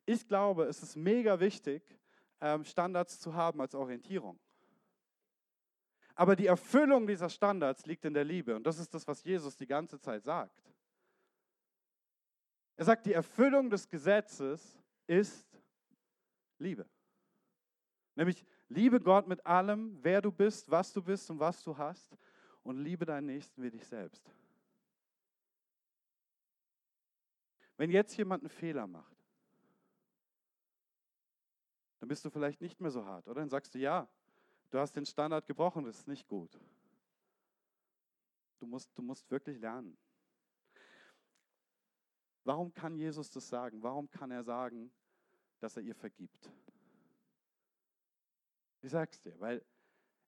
Ich 0.05 0.27
glaube, 0.27 0.65
es 0.65 0.81
ist 0.81 0.95
mega 0.95 1.39
wichtig, 1.39 1.83
ähm, 2.39 2.63
Standards 2.63 3.19
zu 3.19 3.33
haben 3.33 3.61
als 3.61 3.75
Orientierung. 3.75 4.39
Aber 6.17 6.35
die 6.35 6.47
Erfüllung 6.47 7.05
dieser 7.05 7.29
Standards 7.29 7.85
liegt 7.85 8.03
in 8.03 8.15
der 8.15 8.23
Liebe. 8.23 8.55
Und 8.55 8.63
das 8.65 8.79
ist 8.79 8.91
das, 8.91 9.07
was 9.07 9.23
Jesus 9.23 9.55
die 9.55 9.67
ganze 9.67 9.99
Zeit 9.99 10.23
sagt. 10.23 10.63
Er 12.75 12.85
sagt, 12.85 13.05
die 13.05 13.13
Erfüllung 13.13 13.69
des 13.69 13.87
Gesetzes 13.87 14.79
ist 15.05 15.47
Liebe. 16.57 16.89
Nämlich 18.15 18.43
liebe 18.67 18.99
Gott 18.99 19.27
mit 19.27 19.45
allem, 19.45 19.99
wer 20.01 20.19
du 20.23 20.31
bist, 20.31 20.71
was 20.71 20.91
du 20.91 21.03
bist 21.03 21.29
und 21.29 21.39
was 21.39 21.63
du 21.63 21.77
hast. 21.77 22.17
Und 22.63 22.79
liebe 22.79 23.05
deinen 23.05 23.27
Nächsten 23.27 23.61
wie 23.61 23.69
dich 23.69 23.85
selbst. 23.85 24.27
Wenn 27.77 27.91
jetzt 27.91 28.17
jemand 28.17 28.41
einen 28.41 28.49
Fehler 28.49 28.87
macht, 28.87 29.15
dann 31.99 32.09
bist 32.09 32.25
du 32.25 32.31
vielleicht 32.31 32.59
nicht 32.59 32.81
mehr 32.81 32.89
so 32.89 33.05
hart, 33.05 33.27
oder? 33.27 33.41
Dann 33.41 33.49
sagst 33.49 33.75
du, 33.75 33.77
ja, 33.77 34.09
Du 34.69 34.79
hast 34.79 34.95
den 34.95 35.05
Standard 35.05 35.45
gebrochen, 35.45 35.85
das 35.85 35.99
ist 35.99 36.07
nicht 36.07 36.27
gut. 36.27 36.59
Du 38.59 38.65
musst, 38.65 38.89
du 38.97 39.01
musst 39.01 39.29
wirklich 39.31 39.59
lernen. 39.59 39.97
Warum 42.43 42.73
kann 42.73 42.95
Jesus 42.95 43.29
das 43.29 43.47
sagen? 43.47 43.81
Warum 43.83 44.09
kann 44.09 44.31
er 44.31 44.43
sagen, 44.43 44.91
dass 45.59 45.77
er 45.77 45.83
ihr 45.83 45.95
vergibt? 45.95 46.49
Ich 48.81 48.91
sag's 48.91 49.19
dir, 49.19 49.39
weil 49.39 49.63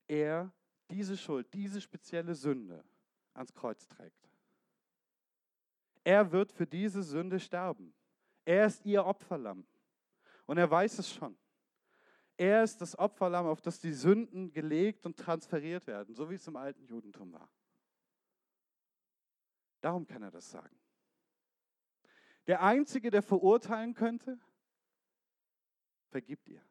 er 0.07 0.51
diese 0.89 1.15
Schuld, 1.15 1.53
diese 1.53 1.79
spezielle 1.79 2.35
Sünde 2.35 2.83
ans 3.33 3.53
Kreuz 3.53 3.87
trägt. 3.87 4.29
Er 6.03 6.31
wird 6.31 6.51
für 6.51 6.65
diese 6.65 7.03
Sünde 7.03 7.39
sterben. 7.39 7.93
Er 8.45 8.65
ist 8.65 8.85
ihr 8.85 9.05
Opferlamm. 9.05 9.65
Und 10.45 10.57
er 10.57 10.69
weiß 10.69 10.99
es 10.99 11.13
schon. 11.13 11.37
Er 12.39 12.63
ist 12.63 12.79
das 12.79 12.97
Opferlamm, 12.97 13.47
auf 13.47 13.59
das 13.59 13.81
die 13.81 13.91
Sünden 13.91 14.53
gelegt 14.53 15.05
und 15.05 15.17
transferiert 15.17 15.85
werden, 15.87 16.15
so 16.15 16.29
wie 16.29 16.35
es 16.35 16.47
im 16.47 16.55
alten 16.55 16.85
Judentum 16.85 17.33
war. 17.33 17.49
Darum 19.81 20.07
kann 20.07 20.23
er 20.23 20.31
das 20.31 20.49
sagen. 20.49 20.79
Der 22.47 22.63
Einzige, 22.63 23.11
der 23.11 23.23
verurteilen 23.23 23.93
könnte, 23.93 24.39
vergibt 26.11 26.47
ihr. 26.47 26.63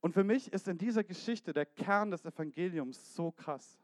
Und 0.00 0.12
für 0.12 0.24
mich 0.24 0.52
ist 0.52 0.68
in 0.68 0.76
dieser 0.76 1.04
Geschichte 1.04 1.54
der 1.54 1.64
Kern 1.64 2.10
des 2.10 2.26
Evangeliums 2.26 3.14
so 3.14 3.32
krass. 3.32 3.80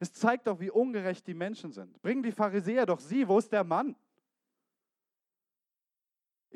Es 0.00 0.12
zeigt 0.12 0.48
auch, 0.48 0.58
wie 0.58 0.72
ungerecht 0.72 1.24
die 1.28 1.34
Menschen 1.34 1.70
sind. 1.70 2.02
Bringen 2.02 2.24
die 2.24 2.32
Pharisäer 2.32 2.84
doch 2.84 2.98
sie, 2.98 3.28
wo 3.28 3.38
ist 3.38 3.52
der 3.52 3.62
Mann? 3.62 3.94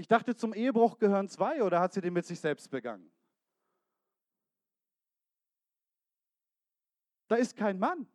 Ich 0.00 0.08
dachte, 0.08 0.34
zum 0.34 0.54
Ehebruch 0.54 0.98
gehören 0.98 1.28
zwei 1.28 1.62
oder 1.62 1.80
hat 1.80 1.92
sie 1.92 2.00
den 2.00 2.14
mit 2.14 2.26
sich 2.26 2.40
selbst 2.40 2.70
begangen? 2.70 3.10
da 7.30 7.36
ist 7.36 7.56
kein 7.56 7.78
Mann. 7.78 8.08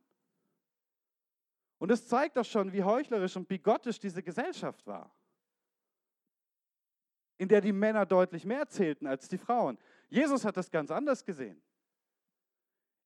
Und 1.77 1.89
es 1.89 2.05
zeigt 2.05 2.35
doch 2.35 2.43
schon, 2.43 2.73
wie 2.73 2.83
heuchlerisch 2.83 3.35
und 3.37 3.47
bigottisch 3.47 3.97
diese 3.97 4.21
Gesellschaft 4.21 4.85
war, 4.85 5.09
in 7.37 7.47
der 7.47 7.61
die 7.61 7.71
Männer 7.71 8.05
deutlich 8.05 8.43
mehr 8.43 8.67
zählten 8.67 9.07
als 9.07 9.29
die 9.29 9.37
Frauen. 9.37 9.77
Jesus 10.09 10.43
hat 10.43 10.57
das 10.57 10.69
ganz 10.69 10.91
anders 10.91 11.23
gesehen. 11.23 11.61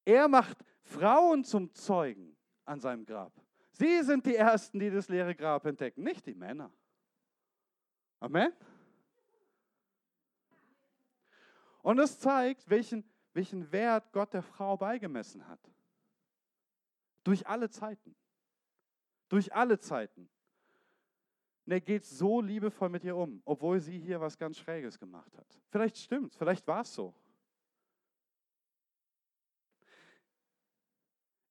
Er 0.03 0.27
macht 0.27 0.57
Frauen 0.81 1.43
zum 1.43 1.71
Zeugen 1.75 2.35
an 2.65 2.79
seinem 2.79 3.05
Grab. 3.05 3.33
Sie 3.71 4.01
sind 4.01 4.25
die 4.25 4.35
Ersten, 4.35 4.79
die 4.79 4.89
das 4.89 5.09
leere 5.09 5.35
Grab 5.35 5.63
entdecken, 5.67 6.01
nicht 6.01 6.25
die 6.25 6.33
Männer. 6.33 6.71
Amen. 8.19 8.51
Und 11.81 11.99
es 11.99 12.19
zeigt, 12.19 12.69
welchen, 12.69 13.03
welchen 13.33 13.71
Wert 13.71 14.11
Gott 14.11 14.33
der 14.33 14.43
Frau 14.43 14.77
beigemessen 14.77 15.47
hat. 15.47 15.59
Durch 17.23 17.47
alle 17.47 17.69
Zeiten. 17.69 18.15
Durch 19.29 19.53
alle 19.53 19.79
Zeiten. 19.79 20.29
Und 21.65 21.73
er 21.73 21.81
geht 21.81 22.05
so 22.05 22.41
liebevoll 22.41 22.89
mit 22.89 23.03
ihr 23.03 23.15
um, 23.15 23.41
obwohl 23.45 23.79
sie 23.79 23.99
hier 23.99 24.19
was 24.19 24.37
ganz 24.37 24.57
Schräges 24.57 24.97
gemacht 24.97 25.37
hat. 25.37 25.59
Vielleicht 25.69 25.97
stimmt, 25.97 26.33
vielleicht 26.35 26.65
war 26.65 26.81
es 26.81 26.93
so. 26.93 27.13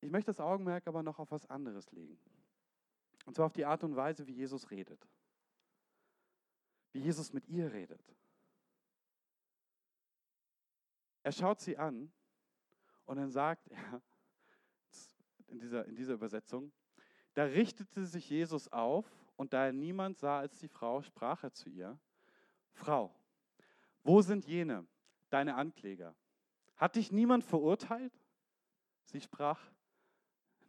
Ich 0.00 0.10
möchte 0.10 0.30
das 0.30 0.40
Augenmerk 0.40 0.86
aber 0.86 1.02
noch 1.02 1.18
auf 1.18 1.30
was 1.30 1.46
anderes 1.46 1.90
legen. 1.92 2.18
Und 3.26 3.34
zwar 3.34 3.46
auf 3.46 3.52
die 3.52 3.64
Art 3.64 3.84
und 3.84 3.94
Weise, 3.94 4.26
wie 4.26 4.32
Jesus 4.32 4.70
redet. 4.70 5.06
Wie 6.92 7.00
Jesus 7.00 7.32
mit 7.32 7.46
ihr 7.48 7.72
redet. 7.72 8.02
Er 11.28 11.32
schaut 11.32 11.60
sie 11.60 11.76
an 11.76 12.10
und 13.04 13.18
dann 13.18 13.30
sagt 13.30 13.68
er, 13.68 14.00
in 15.48 15.58
dieser, 15.58 15.84
in 15.84 15.94
dieser 15.94 16.14
Übersetzung, 16.14 16.72
da 17.34 17.44
richtete 17.44 18.06
sich 18.06 18.30
Jesus 18.30 18.72
auf 18.72 19.04
und 19.36 19.52
da 19.52 19.66
er 19.66 19.74
niemand 19.74 20.16
sah 20.16 20.38
als 20.38 20.58
die 20.58 20.68
Frau, 20.68 21.02
sprach 21.02 21.44
er 21.44 21.52
zu 21.52 21.68
ihr, 21.68 22.00
Frau, 22.72 23.14
wo 24.02 24.22
sind 24.22 24.46
jene, 24.46 24.86
deine 25.28 25.56
Ankläger? 25.56 26.16
Hat 26.76 26.96
dich 26.96 27.12
niemand 27.12 27.44
verurteilt? 27.44 28.18
Sie 29.04 29.20
sprach, 29.20 29.60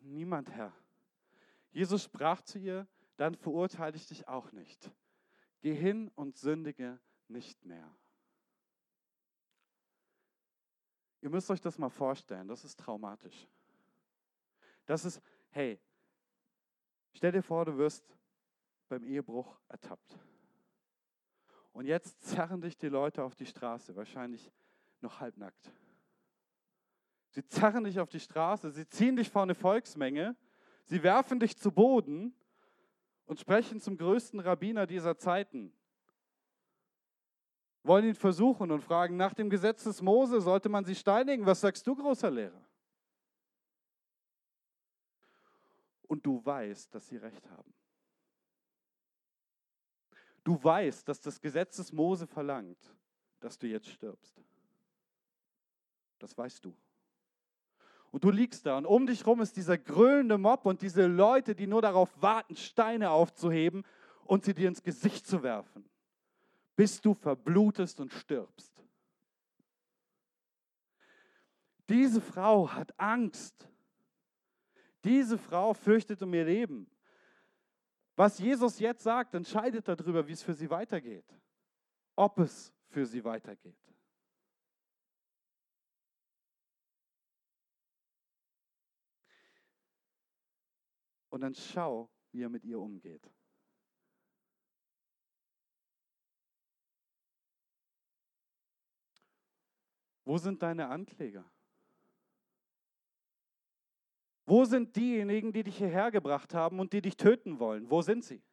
niemand, 0.01 0.51
Herr. 0.51 0.73
Jesus 1.71 2.03
sprach 2.03 2.41
zu 2.41 2.59
ihr, 2.59 2.85
dann 3.15 3.33
verurteile 3.33 3.95
ich 3.95 4.07
dich 4.07 4.27
auch 4.27 4.51
nicht. 4.51 4.91
Geh 5.61 5.73
hin 5.73 6.11
und 6.15 6.35
sündige 6.35 6.99
nicht 7.29 7.63
mehr. 7.63 7.89
Ihr 11.21 11.29
müsst 11.29 11.49
euch 11.51 11.61
das 11.61 11.77
mal 11.77 11.89
vorstellen, 11.89 12.47
das 12.47 12.63
ist 12.63 12.79
traumatisch. 12.79 13.47
Das 14.85 15.05
ist, 15.05 15.21
hey, 15.51 15.79
stell 17.13 17.31
dir 17.31 17.43
vor, 17.43 17.65
du 17.65 17.77
wirst 17.77 18.03
beim 18.87 19.03
Ehebruch 19.03 19.59
ertappt. 19.67 20.17
Und 21.73 21.85
jetzt 21.85 22.21
zerren 22.21 22.61
dich 22.61 22.77
die 22.77 22.87
Leute 22.87 23.23
auf 23.23 23.35
die 23.35 23.45
Straße, 23.45 23.95
wahrscheinlich 23.95 24.51
noch 25.01 25.19
halbnackt. 25.19 25.71
Sie 27.29 27.45
zerren 27.45 27.83
dich 27.83 27.99
auf 27.99 28.09
die 28.09 28.19
Straße, 28.19 28.71
sie 28.71 28.87
ziehen 28.87 29.15
dich 29.15 29.29
vor 29.29 29.43
eine 29.43 29.55
Volksmenge, 29.55 30.35
sie 30.85 31.03
werfen 31.03 31.39
dich 31.39 31.57
zu 31.57 31.71
Boden 31.71 32.33
und 33.25 33.39
sprechen 33.39 33.79
zum 33.79 33.97
größten 33.97 34.39
Rabbiner 34.39 34.87
dieser 34.87 35.17
Zeiten. 35.17 35.71
Wollen 37.83 38.05
ihn 38.05 38.15
versuchen 38.15 38.71
und 38.71 38.81
fragen, 38.81 39.15
nach 39.15 39.33
dem 39.33 39.49
Gesetz 39.49 39.83
des 39.83 40.01
Mose 40.01 40.41
sollte 40.41 40.69
man 40.69 40.85
sie 40.85 40.95
steinigen. 40.95 41.45
Was 41.45 41.61
sagst 41.61 41.85
du, 41.87 41.95
großer 41.95 42.29
Lehrer? 42.29 42.61
Und 46.07 46.25
du 46.25 46.43
weißt, 46.43 46.93
dass 46.93 47.07
sie 47.07 47.17
recht 47.17 47.49
haben. 47.49 47.73
Du 50.43 50.61
weißt, 50.61 51.07
dass 51.07 51.21
das 51.21 51.39
Gesetz 51.39 51.77
des 51.77 51.91
Mose 51.91 52.25
verlangt, 52.25 52.79
dass 53.39 53.57
du 53.57 53.67
jetzt 53.67 53.87
stirbst. 53.87 54.41
Das 56.17 56.37
weißt 56.37 56.65
du. 56.65 56.75
Und 58.11 58.23
du 58.23 58.31
liegst 58.31 58.65
da 58.65 58.77
und 58.77 58.85
um 58.85 59.05
dich 59.05 59.19
herum 59.19 59.41
ist 59.41 59.55
dieser 59.55 59.77
grölende 59.77 60.37
Mob 60.37 60.65
und 60.65 60.81
diese 60.81 61.05
Leute, 61.05 61.53
die 61.53 61.67
nur 61.67 61.81
darauf 61.81 62.09
warten, 62.21 62.55
Steine 62.55 63.11
aufzuheben 63.11 63.85
und 64.25 64.43
sie 64.43 64.53
dir 64.53 64.67
ins 64.67 64.81
Gesicht 64.81 65.27
zu 65.27 65.43
werfen, 65.43 65.87
bis 66.79 67.01
du 67.01 67.13
verblutest 67.13 67.99
und 67.99 68.13
stirbst. 68.13 68.73
Diese 71.89 72.21
Frau 72.21 72.71
hat 72.71 72.97
Angst. 72.97 73.67
Diese 75.03 75.37
Frau 75.37 75.73
fürchtet 75.73 76.21
um 76.21 76.33
ihr 76.33 76.45
Leben. 76.45 76.89
Was 78.15 78.39
Jesus 78.39 78.79
jetzt 78.79 79.03
sagt, 79.03 79.33
entscheidet 79.33 79.89
darüber, 79.89 80.25
wie 80.25 80.31
es 80.31 80.41
für 80.41 80.53
sie 80.53 80.69
weitergeht. 80.69 81.25
Ob 82.15 82.39
es 82.39 82.73
für 82.87 83.05
sie 83.05 83.25
weitergeht. 83.25 83.75
Und 91.27 91.41
dann 91.41 91.55
schau, 91.55 92.09
wie 92.31 92.43
er 92.43 92.49
mit 92.49 92.63
ihr 92.63 92.79
umgeht. 92.79 93.29
Wo 100.29 100.37
sind 100.37 100.61
deine 100.61 100.89
Ankläger? 100.89 101.43
Wo 104.45 104.63
sind 104.63 104.95
diejenigen, 104.95 105.51
die 105.51 105.63
dich 105.63 105.75
hierher 105.75 106.11
gebracht 106.11 106.53
haben 106.53 106.79
und 106.79 106.93
die 106.93 107.01
dich 107.01 107.17
töten 107.17 107.57
wollen? 107.57 107.89
Wo 107.89 108.03
sind 108.03 108.23
sie? 108.23 108.43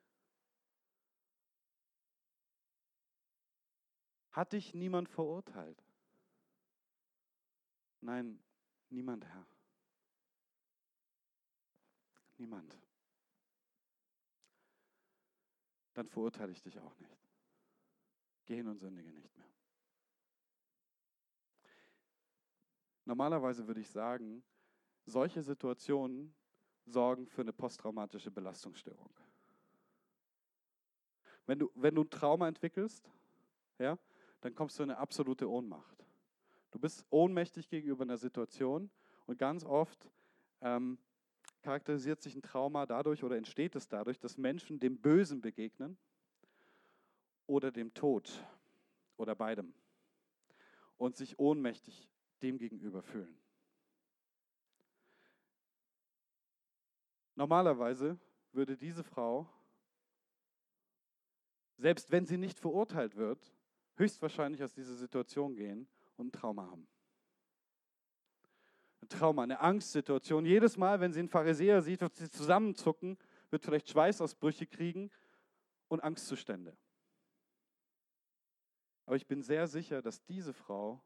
Hat 4.33 4.55
dich 4.55 4.73
niemand 4.73 5.11
verurteilt? 5.11 5.85
Nein, 8.01 8.43
niemand, 8.89 9.27
Herr. 9.27 9.47
Niemand. 12.39 12.75
Dann 15.93 16.09
verurteile 16.09 16.53
ich 16.53 16.62
dich 16.62 16.79
auch 16.79 16.97
nicht. 17.01 17.29
Geh 18.47 18.55
hin 18.57 18.67
und 18.67 18.79
sündige 18.79 19.12
nicht 19.12 19.37
mehr. 19.37 19.47
Normalerweise 23.07 23.66
würde 23.66 23.81
ich 23.81 23.88
sagen, 23.88 24.42
solche 25.07 25.40
Situationen 25.40 26.35
sorgen 26.85 27.27
für 27.29 27.42
eine 27.42 27.53
posttraumatische 27.53 28.31
Belastungsstörung. 28.31 29.11
Wenn 31.47 31.61
du, 31.61 31.71
wenn 31.77 31.95
du 31.95 32.03
ein 32.03 32.11
Trauma 32.11 32.49
entwickelst, 32.49 33.09
ja, 33.79 33.97
dann 34.40 34.55
kommst 34.55 34.79
du 34.79 34.83
in 34.83 34.90
eine 34.90 34.99
absolute 34.99 35.49
Ohnmacht. 35.49 36.05
Du 36.73 36.81
bist 36.81 37.07
ohnmächtig 37.11 37.69
gegenüber 37.69 38.03
einer 38.03 38.19
Situation 38.19 38.90
und 39.27 39.38
ganz 39.38 39.64
oft 39.64 40.11
ähm, 40.61 40.99
charakterisiert 41.62 42.21
sich 42.23 42.35
ein 42.35 42.42
Trauma 42.42 42.87
dadurch 42.87 43.23
oder 43.23 43.37
entsteht 43.37 43.77
es 43.77 43.87
dadurch, 43.87 44.19
dass 44.19 44.37
Menschen 44.37 44.81
dem 44.81 44.99
Bösen 44.99 45.40
begegnen 45.40 45.97
oder 47.47 47.71
dem 47.71 47.95
Tod 47.95 48.45
oder 49.16 49.37
beidem 49.37 49.73
und 50.97 51.16
sich 51.16 51.38
ohnmächtig 51.38 52.09
dem 52.42 52.59
gegenüber 52.59 53.03
fühlen. 53.03 53.38
Normalerweise 57.35 58.18
würde 58.53 58.77
diese 58.77 59.05
Frau, 59.05 59.49
selbst 61.77 62.11
wenn 62.11 62.25
sie 62.25 62.38
nicht 62.38 62.59
verurteilt 62.59 63.16
wird, 63.16 63.53
höchstwahrscheinlich 63.96 64.62
aus 64.62 64.72
dieser 64.72 64.94
Situation 64.94 65.55
gehen 65.55 65.87
und 66.16 66.29
ein 66.29 66.33
Trauma 66.33 66.70
haben 66.70 66.88
ein 69.07 69.09
Trauma, 69.09 69.42
eine 69.42 69.61
Angstsituation. 69.61 70.44
Jedes 70.44 70.77
Mal, 70.77 71.01
wenn 71.01 71.12
sie 71.12 71.20
einen 71.20 71.29
Pharisäer 71.29 71.81
sieht, 71.83 72.01
wird 72.01 72.16
sie 72.16 72.31
zusammenzucken, 72.31 73.16
wird 73.51 73.62
vielleicht 73.62 73.88
Schweißausbrüche 73.88 74.66
kriegen 74.66 75.11
und 75.88 76.03
Angstzustände. 76.03 76.77
Aber 79.07 79.16
ich 79.16 79.27
bin 79.27 79.42
sehr 79.42 79.68
sicher, 79.68 80.03
dass 80.03 80.25
diese 80.25 80.53
Frau 80.53 81.01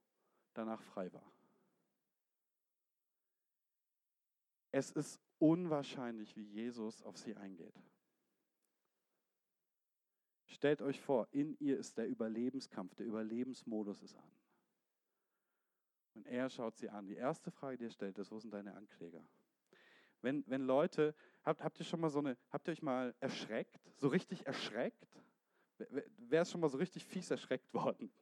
danach 0.54 0.82
frei 0.82 1.12
war. 1.12 1.32
Es 4.72 4.90
ist 4.90 5.20
unwahrscheinlich, 5.38 6.36
wie 6.36 6.44
Jesus 6.44 7.02
auf 7.02 7.16
sie 7.16 7.34
eingeht. 7.36 7.74
Stellt 10.46 10.82
euch 10.82 11.00
vor, 11.00 11.28
in 11.32 11.56
ihr 11.58 11.78
ist 11.78 11.96
der 11.96 12.06
Überlebenskampf, 12.06 12.94
der 12.94 13.06
Überlebensmodus 13.06 14.02
ist 14.02 14.16
an. 14.16 14.30
Und 16.14 16.26
er 16.26 16.50
schaut 16.50 16.76
sie 16.76 16.88
an. 16.88 17.06
Die 17.06 17.14
erste 17.14 17.50
Frage, 17.50 17.78
die 17.78 17.84
er 17.84 17.90
stellt, 17.90 18.18
ist, 18.18 18.30
wo 18.30 18.38
sind 18.38 18.52
deine 18.52 18.74
Ankläger? 18.74 19.24
Wenn, 20.22 20.44
wenn 20.48 20.62
Leute, 20.62 21.14
habt, 21.44 21.62
habt 21.62 21.78
ihr 21.78 21.86
schon 21.86 22.00
mal 22.00 22.10
so 22.10 22.18
eine, 22.18 22.36
habt 22.50 22.68
ihr 22.68 22.72
euch 22.72 22.82
mal 22.82 23.14
erschreckt? 23.20 23.80
So 23.96 24.08
richtig 24.08 24.46
erschreckt? 24.46 25.06
Wer 26.18 26.42
ist 26.42 26.50
schon 26.50 26.60
mal 26.60 26.68
so 26.68 26.78
richtig 26.78 27.04
fies 27.06 27.30
erschreckt 27.30 27.72
worden? 27.74 28.12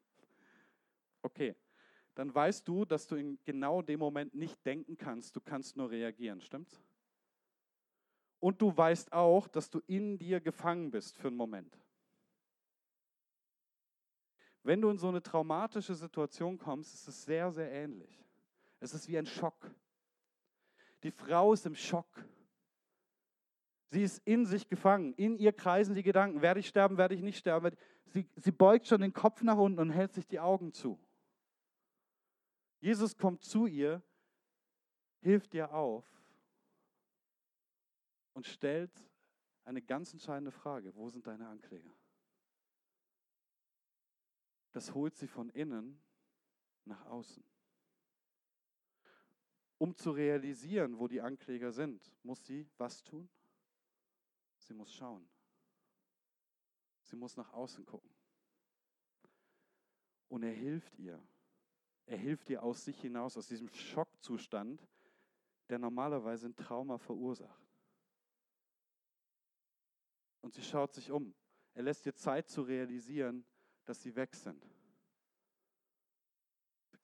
Okay, 1.22 1.56
dann 2.18 2.34
weißt 2.34 2.66
du, 2.66 2.84
dass 2.84 3.06
du 3.06 3.14
in 3.14 3.38
genau 3.44 3.80
dem 3.80 4.00
Moment 4.00 4.34
nicht 4.34 4.66
denken 4.66 4.98
kannst, 4.98 5.36
du 5.36 5.40
kannst 5.40 5.76
nur 5.76 5.88
reagieren, 5.88 6.40
stimmt's? 6.40 6.82
Und 8.40 8.60
du 8.60 8.76
weißt 8.76 9.12
auch, 9.12 9.46
dass 9.46 9.70
du 9.70 9.80
in 9.86 10.18
dir 10.18 10.40
gefangen 10.40 10.90
bist 10.90 11.16
für 11.16 11.28
einen 11.28 11.36
Moment. 11.36 11.78
Wenn 14.64 14.80
du 14.80 14.90
in 14.90 14.98
so 14.98 15.06
eine 15.06 15.22
traumatische 15.22 15.94
Situation 15.94 16.58
kommst, 16.58 16.92
ist 16.92 17.06
es 17.06 17.24
sehr, 17.24 17.52
sehr 17.52 17.70
ähnlich. 17.70 18.20
Es 18.80 18.94
ist 18.94 19.06
wie 19.06 19.16
ein 19.16 19.26
Schock. 19.26 19.70
Die 21.04 21.12
Frau 21.12 21.52
ist 21.52 21.66
im 21.66 21.76
Schock. 21.76 22.24
Sie 23.90 24.02
ist 24.02 24.26
in 24.26 24.44
sich 24.44 24.66
gefangen. 24.66 25.14
In 25.14 25.38
ihr 25.38 25.52
kreisen 25.52 25.94
die 25.94 26.02
Gedanken. 26.02 26.42
Werde 26.42 26.58
ich 26.58 26.66
sterben, 26.66 26.98
werde 26.98 27.14
ich 27.14 27.22
nicht 27.22 27.38
sterben? 27.38 27.76
Sie, 28.06 28.28
sie 28.34 28.50
beugt 28.50 28.88
schon 28.88 29.02
den 29.02 29.12
Kopf 29.12 29.40
nach 29.42 29.56
unten 29.56 29.78
und 29.78 29.90
hält 29.90 30.14
sich 30.14 30.26
die 30.26 30.40
Augen 30.40 30.72
zu. 30.72 30.98
Jesus 32.80 33.16
kommt 33.16 33.42
zu 33.42 33.66
ihr, 33.66 34.02
hilft 35.20 35.54
ihr 35.54 35.72
auf 35.72 36.06
und 38.34 38.46
stellt 38.46 38.92
eine 39.64 39.82
ganz 39.82 40.12
entscheidende 40.12 40.52
Frage. 40.52 40.94
Wo 40.94 41.08
sind 41.08 41.26
deine 41.26 41.48
Ankläger? 41.48 41.92
Das 44.72 44.94
holt 44.94 45.16
sie 45.16 45.26
von 45.26 45.50
innen 45.50 46.00
nach 46.84 47.04
außen. 47.06 47.44
Um 49.78 49.94
zu 49.94 50.10
realisieren, 50.10 50.98
wo 50.98 51.06
die 51.06 51.20
Ankläger 51.20 51.72
sind, 51.72 52.12
muss 52.22 52.44
sie 52.44 52.68
was 52.78 53.02
tun? 53.02 53.28
Sie 54.56 54.74
muss 54.74 54.92
schauen. 54.92 55.28
Sie 57.02 57.16
muss 57.16 57.36
nach 57.36 57.52
außen 57.52 57.84
gucken. 57.86 58.10
Und 60.28 60.42
er 60.42 60.52
hilft 60.52 60.96
ihr. 60.96 61.22
Er 62.08 62.16
hilft 62.16 62.48
ihr 62.48 62.62
aus 62.62 62.86
sich 62.86 62.98
hinaus, 63.02 63.36
aus 63.36 63.48
diesem 63.48 63.68
Schockzustand, 63.68 64.82
der 65.68 65.78
normalerweise 65.78 66.46
ein 66.46 66.56
Trauma 66.56 66.96
verursacht. 66.96 67.68
Und 70.40 70.54
sie 70.54 70.62
schaut 70.62 70.94
sich 70.94 71.10
um. 71.10 71.34
Er 71.74 71.82
lässt 71.82 72.06
ihr 72.06 72.14
Zeit 72.14 72.48
zu 72.48 72.62
realisieren, 72.62 73.44
dass 73.84 74.02
sie 74.02 74.16
weg 74.16 74.34
sind. 74.34 74.66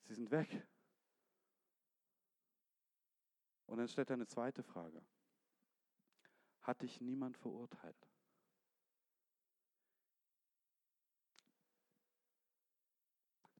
Sie 0.05 0.15
sind 0.15 0.31
weg. 0.31 0.67
Und 3.67 3.77
dann 3.77 3.87
stellt 3.87 4.09
er 4.09 4.15
eine 4.15 4.27
zweite 4.27 4.63
Frage. 4.63 5.05
Hat 6.61 6.81
dich 6.81 6.99
niemand 6.99 7.37
verurteilt? 7.37 8.09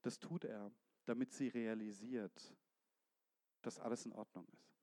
Das 0.01 0.17
tut 0.17 0.43
er, 0.45 0.71
damit 1.05 1.31
sie 1.31 1.47
realisiert, 1.47 2.55
dass 3.61 3.79
alles 3.79 4.05
in 4.05 4.13
Ordnung 4.13 4.47
ist. 4.47 4.75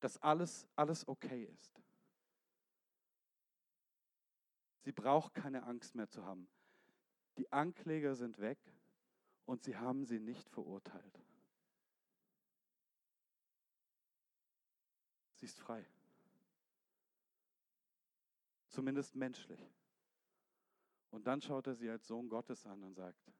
Dass 0.00 0.16
alles, 0.18 0.66
alles 0.76 1.06
okay 1.06 1.44
ist. 1.44 1.82
Sie 4.82 4.92
braucht 4.92 5.34
keine 5.34 5.64
Angst 5.64 5.94
mehr 5.94 6.08
zu 6.08 6.24
haben. 6.24 6.48
Die 7.36 7.52
Ankläger 7.52 8.14
sind 8.14 8.38
weg 8.38 8.58
und 9.44 9.62
sie 9.62 9.76
haben 9.76 10.04
sie 10.04 10.18
nicht 10.18 10.48
verurteilt. 10.48 11.20
Sie 15.36 15.46
ist 15.46 15.58
frei. 15.58 15.86
Zumindest 18.68 19.14
menschlich. 19.14 19.60
Und 21.10 21.26
dann 21.26 21.42
schaut 21.42 21.66
er 21.66 21.74
sie 21.74 21.90
als 21.90 22.06
Sohn 22.06 22.28
Gottes 22.28 22.66
an 22.66 22.82
und 22.82 22.94
sagt, 22.94 23.32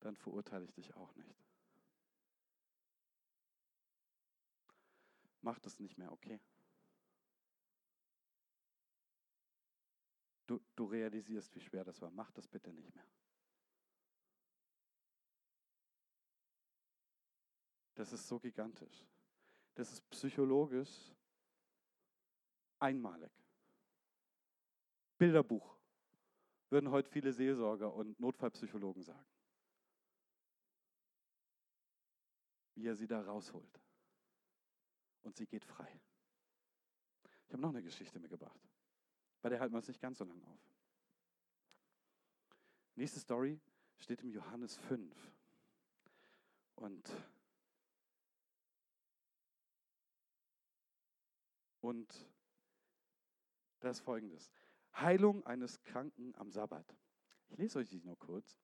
dann 0.00 0.16
verurteile 0.16 0.64
ich 0.64 0.72
dich 0.72 0.94
auch 0.94 1.14
nicht. 1.16 1.44
Mach 5.40 5.58
das 5.58 5.78
nicht 5.78 5.96
mehr, 5.96 6.12
okay? 6.12 6.40
Du, 10.46 10.60
du 10.76 10.84
realisierst, 10.86 11.54
wie 11.54 11.60
schwer 11.60 11.84
das 11.84 12.00
war. 12.00 12.10
Mach 12.10 12.30
das 12.32 12.46
bitte 12.46 12.72
nicht 12.72 12.94
mehr. 12.94 13.06
Das 17.94 18.12
ist 18.12 18.26
so 18.28 18.38
gigantisch. 18.38 19.04
Das 19.74 19.92
ist 19.92 20.08
psychologisch 20.10 21.12
einmalig. 22.78 23.32
Bilderbuch, 25.18 25.76
würden 26.70 26.90
heute 26.90 27.10
viele 27.10 27.32
Seelsorger 27.32 27.92
und 27.92 28.18
Notfallpsychologen 28.20 29.02
sagen. 29.02 29.26
Wie 32.78 32.86
er 32.86 32.94
sie 32.94 33.08
da 33.08 33.20
rausholt. 33.20 33.80
Und 35.22 35.36
sie 35.36 35.46
geht 35.46 35.64
frei. 35.64 36.00
Ich 37.44 37.52
habe 37.52 37.60
noch 37.60 37.70
eine 37.70 37.82
Geschichte 37.82 38.20
mitgebracht. 38.20 38.60
Bei 39.42 39.48
der 39.48 39.58
halten 39.58 39.74
wir 39.74 39.78
uns 39.78 39.88
nicht 39.88 40.00
ganz 40.00 40.18
so 40.18 40.24
lange 40.24 40.46
auf. 40.46 40.60
Nächste 42.94 43.18
Story 43.18 43.60
steht 43.98 44.22
im 44.22 44.30
Johannes 44.30 44.76
5. 44.76 45.12
Und, 46.76 47.10
und 51.80 52.30
das 53.80 53.98
ist 53.98 54.04
folgendes. 54.04 54.52
Heilung 54.94 55.44
eines 55.46 55.82
Kranken 55.82 56.32
am 56.36 56.52
Sabbat. 56.52 56.96
Ich 57.48 57.58
lese 57.58 57.80
euch 57.80 57.88
die 57.88 58.00
nur 58.02 58.16
kurz. 58.20 58.56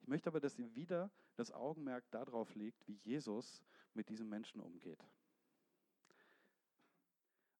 Ich 0.00 0.06
möchte 0.06 0.28
aber, 0.28 0.38
dass 0.38 0.56
ihr 0.56 0.72
wieder 0.76 1.10
das 1.36 1.52
Augenmerk 1.52 2.10
darauf 2.10 2.54
legt, 2.54 2.86
wie 2.86 2.98
Jesus 3.04 3.62
mit 3.94 4.08
diesem 4.08 4.28
Menschen 4.28 4.60
umgeht. 4.60 5.04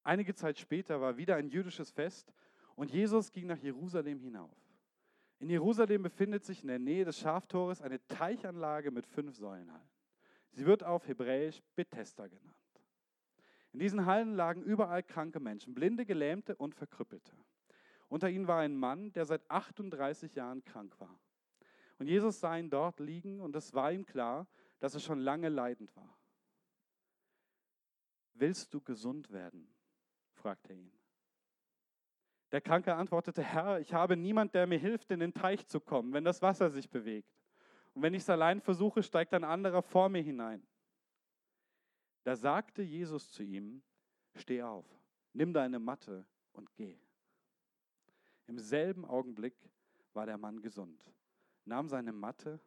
Einige 0.02 0.34
Zeit 0.34 0.58
später 0.58 1.00
war 1.00 1.16
wieder 1.16 1.36
ein 1.36 1.48
jüdisches 1.48 1.90
Fest 1.90 2.32
und 2.76 2.92
Jesus 2.92 3.32
ging 3.32 3.46
nach 3.46 3.58
Jerusalem 3.58 4.20
hinauf. 4.20 4.56
In 5.38 5.50
Jerusalem 5.50 6.02
befindet 6.02 6.44
sich 6.44 6.62
in 6.62 6.68
der 6.68 6.78
Nähe 6.78 7.04
des 7.04 7.18
Schaftores 7.18 7.82
eine 7.82 8.04
Teichanlage 8.06 8.90
mit 8.90 9.06
fünf 9.06 9.36
Säulenhallen. 9.36 9.90
Sie 10.52 10.64
wird 10.64 10.84
auf 10.84 11.06
Hebräisch 11.08 11.62
Bethesda 11.74 12.26
genannt. 12.28 12.54
In 13.72 13.80
diesen 13.80 14.06
Hallen 14.06 14.34
lagen 14.34 14.62
überall 14.62 15.02
kranke 15.02 15.40
Menschen, 15.40 15.74
Blinde, 15.74 16.06
Gelähmte 16.06 16.56
und 16.56 16.74
Verkrüppelte. 16.74 17.32
Unter 18.08 18.30
ihnen 18.30 18.46
war 18.46 18.60
ein 18.60 18.76
Mann, 18.76 19.12
der 19.12 19.26
seit 19.26 19.50
38 19.50 20.34
Jahren 20.34 20.64
krank 20.64 20.98
war. 21.00 21.18
Und 21.98 22.06
Jesus 22.08 22.40
sah 22.40 22.56
ihn 22.56 22.70
dort 22.70 23.00
liegen 23.00 23.40
und 23.40 23.56
es 23.56 23.72
war 23.72 23.92
ihm 23.92 24.04
klar, 24.04 24.46
dass 24.80 24.94
er 24.94 25.00
schon 25.00 25.20
lange 25.20 25.48
leidend 25.48 25.94
war. 25.96 26.16
Willst 28.34 28.74
du 28.74 28.80
gesund 28.80 29.30
werden? 29.30 29.66
fragte 30.34 30.72
er 30.72 30.78
ihn. 30.78 30.92
Der 32.52 32.60
Kranke 32.60 32.94
antwortete, 32.94 33.42
Herr, 33.42 33.80
ich 33.80 33.92
habe 33.92 34.16
niemand, 34.16 34.54
der 34.54 34.66
mir 34.66 34.78
hilft, 34.78 35.10
in 35.10 35.20
den 35.20 35.34
Teich 35.34 35.66
zu 35.66 35.80
kommen, 35.80 36.12
wenn 36.12 36.24
das 36.24 36.42
Wasser 36.42 36.70
sich 36.70 36.88
bewegt. 36.88 37.34
Und 37.94 38.02
wenn 38.02 38.14
ich 38.14 38.22
es 38.22 38.30
allein 38.30 38.60
versuche, 38.60 39.02
steigt 39.02 39.32
ein 39.34 39.42
anderer 39.42 39.82
vor 39.82 40.08
mir 40.08 40.22
hinein. 40.22 40.62
Da 42.24 42.36
sagte 42.36 42.82
Jesus 42.82 43.30
zu 43.30 43.42
ihm, 43.42 43.82
steh 44.34 44.62
auf, 44.62 44.86
nimm 45.32 45.52
deine 45.52 45.78
Matte 45.78 46.26
und 46.52 46.72
geh. 46.74 46.98
Im 48.46 48.58
selben 48.58 49.04
Augenblick 49.04 49.56
war 50.12 50.26
der 50.26 50.38
Mann 50.38 50.60
gesund, 50.60 51.12
nahm 51.66 51.88
seine 51.88 52.12
Matte 52.12 52.60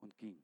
und 0.00 0.16
ging. 0.18 0.42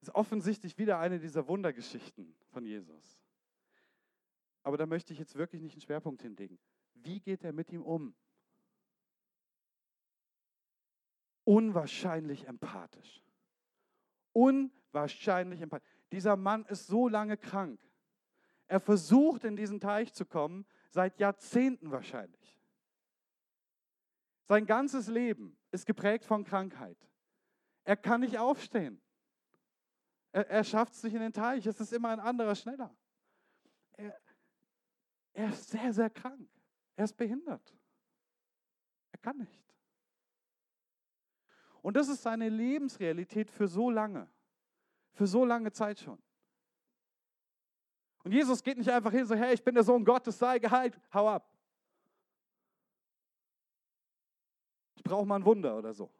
Das 0.00 0.08
ist 0.08 0.14
offensichtlich 0.14 0.78
wieder 0.78 0.98
eine 0.98 1.18
dieser 1.18 1.46
Wundergeschichten 1.48 2.34
von 2.50 2.64
Jesus. 2.64 3.20
Aber 4.62 4.76
da 4.76 4.86
möchte 4.86 5.12
ich 5.12 5.18
jetzt 5.18 5.34
wirklich 5.34 5.62
nicht 5.62 5.74
einen 5.74 5.82
Schwerpunkt 5.82 6.22
hinlegen. 6.22 6.58
Wie 6.94 7.20
geht 7.20 7.44
er 7.44 7.52
mit 7.52 7.70
ihm 7.70 7.82
um? 7.82 8.14
Unwahrscheinlich 11.44 12.46
empathisch. 12.46 13.22
Unwahrscheinlich 14.32 15.60
empathisch. 15.60 15.88
Dieser 16.12 16.36
Mann 16.36 16.64
ist 16.66 16.86
so 16.86 17.08
lange 17.08 17.36
krank. 17.36 17.80
Er 18.66 18.80
versucht, 18.80 19.44
in 19.44 19.56
diesen 19.56 19.80
Teich 19.80 20.12
zu 20.12 20.26
kommen, 20.26 20.66
seit 20.90 21.18
Jahrzehnten 21.18 21.90
wahrscheinlich. 21.90 22.57
Sein 24.48 24.64
ganzes 24.64 25.08
Leben 25.08 25.58
ist 25.70 25.84
geprägt 25.84 26.24
von 26.24 26.42
Krankheit. 26.42 26.96
Er 27.84 27.96
kann 27.96 28.22
nicht 28.22 28.38
aufstehen. 28.38 29.00
Er, 30.32 30.48
er 30.48 30.64
schafft 30.64 30.94
es 30.94 31.02
nicht 31.02 31.14
in 31.14 31.20
den 31.20 31.34
Teich. 31.34 31.66
Es 31.66 31.78
ist 31.80 31.92
immer 31.92 32.08
ein 32.08 32.20
anderer 32.20 32.54
schneller. 32.54 32.94
Er, 33.92 34.18
er 35.34 35.50
ist 35.50 35.68
sehr, 35.68 35.92
sehr 35.92 36.08
krank. 36.08 36.48
Er 36.96 37.04
ist 37.04 37.16
behindert. 37.16 37.74
Er 39.12 39.18
kann 39.18 39.36
nicht. 39.36 39.62
Und 41.82 41.96
das 41.96 42.08
ist 42.08 42.22
seine 42.22 42.48
Lebensrealität 42.48 43.50
für 43.50 43.68
so 43.68 43.90
lange. 43.90 44.30
Für 45.12 45.26
so 45.26 45.44
lange 45.44 45.72
Zeit 45.72 46.00
schon. 46.00 46.20
Und 48.24 48.32
Jesus 48.32 48.62
geht 48.62 48.78
nicht 48.78 48.90
einfach 48.90 49.12
hin, 49.12 49.26
so, 49.26 49.34
hey, 49.34 49.54
ich 49.54 49.62
bin 49.62 49.74
der 49.74 49.84
Sohn 49.84 50.04
Gottes, 50.04 50.38
sei 50.38 50.58
geheilt, 50.58 50.98
hau 51.12 51.28
ab. 51.28 51.57
Brauche 55.08 55.26
mal 55.26 55.36
ein 55.36 55.44
Wunder 55.44 55.76
oder 55.76 55.92
so. 55.92 56.10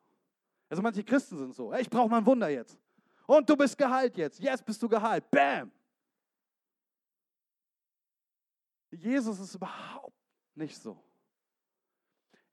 Also 0.68 0.82
manche 0.82 1.02
Christen 1.02 1.38
sind 1.38 1.54
so, 1.54 1.72
ich 1.74 1.88
brauche 1.88 2.08
mal 2.08 2.18
ein 2.18 2.26
Wunder 2.26 2.48
jetzt. 2.48 2.78
Und 3.26 3.48
du 3.48 3.56
bist 3.56 3.76
geheilt 3.76 4.16
jetzt. 4.16 4.40
Jetzt 4.40 4.64
bist 4.64 4.82
du 4.82 4.88
geheilt. 4.88 5.30
Bam. 5.30 5.70
Jesus 8.90 9.38
ist 9.38 9.54
überhaupt 9.54 10.16
nicht 10.54 10.76
so. 10.78 11.02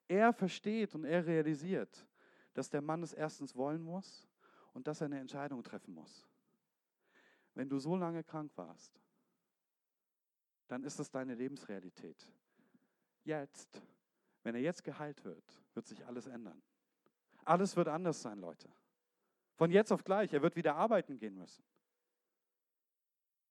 Er 0.08 0.34
versteht 0.34 0.94
und 0.94 1.06
er 1.06 1.26
realisiert, 1.26 2.06
dass 2.54 2.70
der 2.70 2.82
Mann 2.82 3.02
es 3.04 3.14
erstens 3.14 3.56
wollen 3.56 3.82
muss 3.82 4.28
und 4.74 4.86
dass 4.88 5.02
er 5.02 5.06
eine 5.06 5.20
Entscheidung 5.20 5.64
treffen 5.64 5.94
muss. 5.94 6.28
Wenn 7.54 7.70
du 7.70 7.80
so 7.80 7.96
lange 7.96 8.24
krank 8.24 8.52
warst, 8.56 9.00
dann 10.68 10.84
ist 10.84 11.00
es 11.00 11.10
deine 11.10 11.36
Lebensrealität. 11.36 12.28
Jetzt, 13.24 13.82
wenn 14.46 14.54
er 14.54 14.62
jetzt 14.62 14.84
geheilt 14.84 15.26
wird, 15.26 15.44
wird 15.74 15.88
sich 15.88 16.06
alles 16.06 16.28
ändern. 16.28 16.62
Alles 17.44 17.76
wird 17.76 17.88
anders 17.88 18.22
sein, 18.22 18.40
Leute. 18.40 18.70
Von 19.56 19.72
jetzt 19.72 19.92
auf 19.92 20.04
gleich. 20.04 20.34
Er 20.34 20.44
wird 20.44 20.56
wieder 20.56 20.76
arbeiten 20.76 21.18
gehen 21.18 21.36
müssen. 21.36 21.64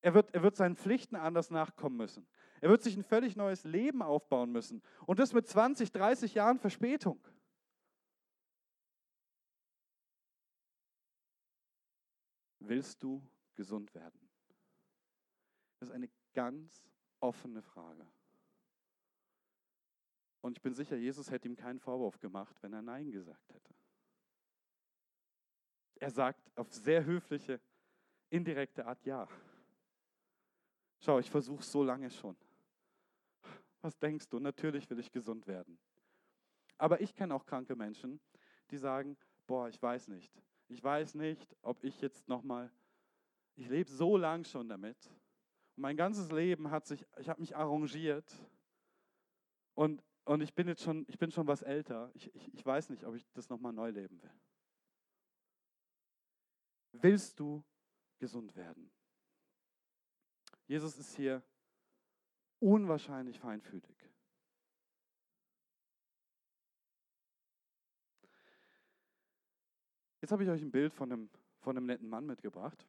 Er 0.02 0.14
wird, 0.14 0.32
er 0.34 0.42
wird 0.42 0.54
seinen 0.54 0.76
Pflichten 0.76 1.16
anders 1.16 1.50
nachkommen 1.50 1.96
müssen. 1.96 2.28
Er 2.60 2.70
wird 2.70 2.82
sich 2.82 2.96
ein 2.96 3.02
völlig 3.02 3.34
neues 3.34 3.64
Leben 3.64 4.02
aufbauen 4.02 4.52
müssen. 4.52 4.82
Und 5.04 5.18
das 5.18 5.32
mit 5.32 5.48
20, 5.48 5.90
30 5.90 6.34
Jahren 6.34 6.60
Verspätung. 6.60 7.26
Willst 12.60 13.02
du 13.02 13.20
gesund 13.56 13.94
werden? 13.96 14.28
Das 15.80 15.88
ist 15.88 15.94
eine 15.94 16.10
ganz 16.34 16.88
offene 17.18 17.62
Frage. 17.62 18.06
Und 20.44 20.58
ich 20.58 20.62
bin 20.62 20.74
sicher, 20.74 20.94
Jesus 20.98 21.30
hätte 21.30 21.48
ihm 21.48 21.56
keinen 21.56 21.80
Vorwurf 21.80 22.20
gemacht, 22.20 22.54
wenn 22.60 22.74
er 22.74 22.82
Nein 22.82 23.10
gesagt 23.10 23.54
hätte. 23.54 23.74
Er 25.94 26.10
sagt 26.10 26.38
auf 26.54 26.70
sehr 26.70 27.02
höfliche, 27.02 27.58
indirekte 28.28 28.84
Art 28.84 29.02
Ja. 29.06 29.26
Schau, 31.00 31.18
ich 31.18 31.30
versuche 31.30 31.62
so 31.62 31.82
lange 31.82 32.10
schon. 32.10 32.36
Was 33.80 33.98
denkst 33.98 34.28
du? 34.28 34.38
Natürlich 34.38 34.90
will 34.90 34.98
ich 34.98 35.10
gesund 35.10 35.46
werden. 35.46 35.78
Aber 36.76 37.00
ich 37.00 37.14
kenne 37.14 37.34
auch 37.34 37.46
kranke 37.46 37.74
Menschen, 37.74 38.20
die 38.70 38.76
sagen, 38.76 39.16
boah, 39.46 39.70
ich 39.70 39.80
weiß 39.80 40.08
nicht. 40.08 40.30
Ich 40.68 40.84
weiß 40.84 41.14
nicht, 41.14 41.56
ob 41.62 41.82
ich 41.82 42.02
jetzt 42.02 42.28
nochmal, 42.28 42.70
ich 43.54 43.70
lebe 43.70 43.88
so 43.88 44.18
lang 44.18 44.44
schon 44.44 44.68
damit. 44.68 45.06
Und 45.74 45.80
mein 45.80 45.96
ganzes 45.96 46.30
Leben 46.30 46.70
hat 46.70 46.84
sich, 46.84 47.06
ich 47.16 47.30
habe 47.30 47.40
mich 47.40 47.56
arrangiert. 47.56 48.30
Und, 49.72 50.02
und 50.24 50.40
ich 50.40 50.54
bin 50.54 50.68
jetzt 50.68 50.82
schon, 50.82 51.04
ich 51.08 51.18
bin 51.18 51.30
schon 51.30 51.46
was 51.46 51.62
älter. 51.62 52.10
Ich, 52.14 52.34
ich, 52.34 52.54
ich 52.54 52.64
weiß 52.64 52.90
nicht, 52.90 53.04
ob 53.04 53.14
ich 53.14 53.26
das 53.32 53.48
nochmal 53.48 53.72
neu 53.72 53.90
leben 53.90 54.20
will. 54.22 54.32
Willst 56.92 57.38
du 57.38 57.62
gesund 58.18 58.54
werden? 58.56 58.90
Jesus 60.66 60.96
ist 60.96 61.14
hier 61.14 61.42
unwahrscheinlich 62.58 63.38
feinfühlig. 63.38 64.10
Jetzt 70.22 70.32
habe 70.32 70.42
ich 70.42 70.48
euch 70.48 70.62
ein 70.62 70.70
Bild 70.70 70.94
von 70.94 71.12
einem, 71.12 71.30
von 71.58 71.76
einem 71.76 71.84
netten 71.84 72.08
Mann 72.08 72.24
mitgebracht. 72.24 72.88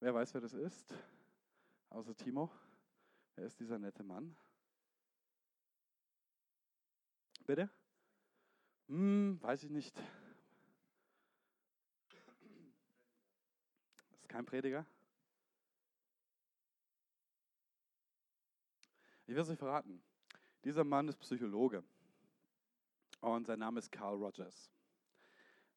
Wer 0.00 0.14
weiß, 0.14 0.32
wer 0.32 0.40
das 0.40 0.54
ist? 0.54 0.94
Außer 1.90 2.14
Timo. 2.14 2.50
Wer 3.34 3.46
ist 3.46 3.58
dieser 3.58 3.78
nette 3.78 4.02
Mann? 4.02 4.36
Bitte? 7.46 7.70
Hm, 8.88 9.38
weiß 9.40 9.64
ich 9.64 9.70
nicht. 9.70 9.96
Ist 14.10 14.28
kein 14.28 14.44
Prediger? 14.44 14.84
Ich 19.26 19.34
will 19.34 19.42
es 19.42 19.48
euch 19.48 19.58
verraten. 19.58 20.02
Dieser 20.64 20.84
Mann 20.84 21.08
ist 21.08 21.18
Psychologe 21.18 21.84
und 23.20 23.46
sein 23.46 23.58
Name 23.58 23.78
ist 23.78 23.90
Carl 23.90 24.16
Rogers. 24.16 24.70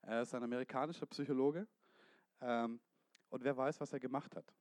Er 0.01 0.23
ist 0.23 0.33
ein 0.33 0.43
amerikanischer 0.43 1.05
Psychologe 1.05 1.67
ähm, 2.41 2.79
und 3.29 3.43
wer 3.43 3.55
weiß, 3.55 3.79
was 3.79 3.93
er 3.93 3.99
gemacht 3.99 4.35
hat. 4.35 4.53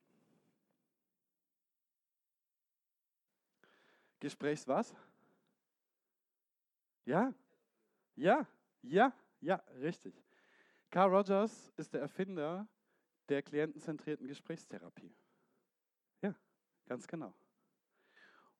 Gesprächs 4.21 4.67
was? 4.67 4.95
Ja? 7.05 7.33
Ja, 8.15 8.47
ja, 8.83 9.13
ja, 9.41 9.55
richtig. 9.79 10.23
Carl 10.89 11.13
Rogers 11.13 11.73
ist 11.75 11.93
der 11.93 12.01
Erfinder 12.01 12.67
der 13.29 13.41
klientenzentrierten 13.41 14.27
Gesprächstherapie. 14.27 15.13
Ja, 16.21 16.35
ganz 16.85 17.07
genau. 17.07 17.33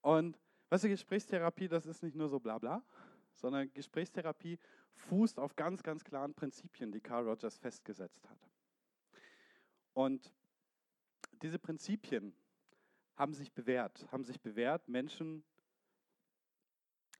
Und 0.02 0.40
weißt 0.70 0.86
du, 0.86 0.90
Gesprächstherapie, 0.90 1.68
das 1.68 1.86
ist 1.86 2.02
nicht 2.02 2.16
nur 2.16 2.28
so 2.28 2.40
bla 2.40 2.58
bla, 2.58 2.84
sondern 3.34 3.72
Gesprächstherapie 3.72 4.58
fußt 4.96 5.40
auf 5.40 5.56
ganz, 5.56 5.84
ganz 5.84 6.04
klaren 6.04 6.34
Prinzipien, 6.34 6.92
die 6.92 7.02
Carl 7.02 7.28
Rogers 7.28 7.58
festgesetzt 7.58 8.28
hat. 8.28 8.50
Und 9.94 10.34
diese 11.44 11.60
Prinzipien 11.60 12.34
haben 13.16 13.34
sich 13.34 13.52
bewährt, 13.52 14.12
haben 14.12 14.24
sich 14.24 14.42
bewährt, 14.42 14.88
Menschen 14.88 15.44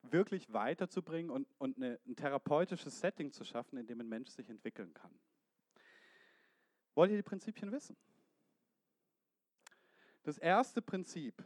wirklich 0.04 0.52
weiterzubringen 0.52 1.30
und, 1.30 1.48
und 1.58 1.78
eine, 1.78 2.00
ein 2.08 2.16
therapeutisches 2.16 3.00
Setting 3.00 3.32
zu 3.32 3.44
schaffen, 3.44 3.78
in 3.78 3.88
dem 3.88 4.02
ein 4.02 4.10
Mensch 4.10 4.30
sich 4.30 4.50
entwickeln 4.50 4.94
kann. 4.94 5.14
Wollt 6.96 7.12
ihr 7.12 7.18
die 7.18 7.24
Prinzipien 7.24 7.72
wissen? 7.72 7.96
Das 10.24 10.38
erste 10.38 10.82
Prinzip 10.82 11.44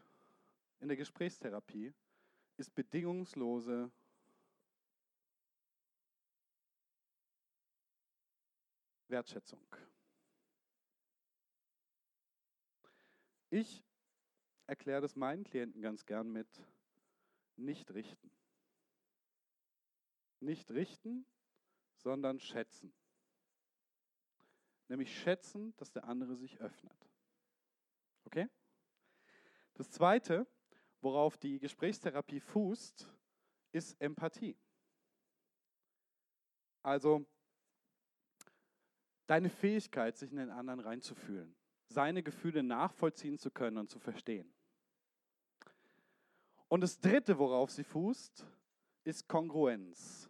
in 0.79 0.87
der 0.87 0.97
Gesprächstherapie 0.97 1.93
ist 2.57 2.73
bedingungslose 2.73 3.91
Wertschätzung. 9.07 9.65
Ich 13.49 13.83
erkläre 14.67 15.01
das 15.01 15.15
meinen 15.15 15.43
Klienten 15.43 15.81
ganz 15.81 16.05
gern 16.05 16.31
mit 16.31 16.47
nicht 17.55 17.93
richten. 17.93 18.29
Nicht 20.45 20.71
richten, 20.71 21.25
sondern 21.97 22.39
schätzen 22.39 22.93
nämlich 24.89 25.17
schätzen, 25.19 25.75
dass 25.77 25.91
der 25.91 26.05
andere 26.05 26.35
sich 26.35 26.59
öffnet. 26.59 27.09
Okay? 28.25 28.47
Das 29.75 29.89
Zweite, 29.89 30.47
worauf 31.01 31.37
die 31.37 31.59
Gesprächstherapie 31.59 32.39
fußt, 32.39 33.07
ist 33.71 33.99
Empathie. 33.99 34.57
Also 36.81 37.25
deine 39.27 39.49
Fähigkeit, 39.49 40.17
sich 40.17 40.31
in 40.31 40.37
den 40.37 40.51
anderen 40.51 40.79
reinzufühlen, 40.79 41.55
seine 41.87 42.23
Gefühle 42.23 42.63
nachvollziehen 42.63 43.37
zu 43.37 43.51
können 43.51 43.77
und 43.77 43.89
zu 43.89 43.99
verstehen. 43.99 44.53
Und 46.67 46.81
das 46.81 46.99
Dritte, 46.99 47.37
worauf 47.37 47.71
sie 47.71 47.83
fußt, 47.83 48.45
ist 49.03 49.27
Kongruenz. 49.27 50.29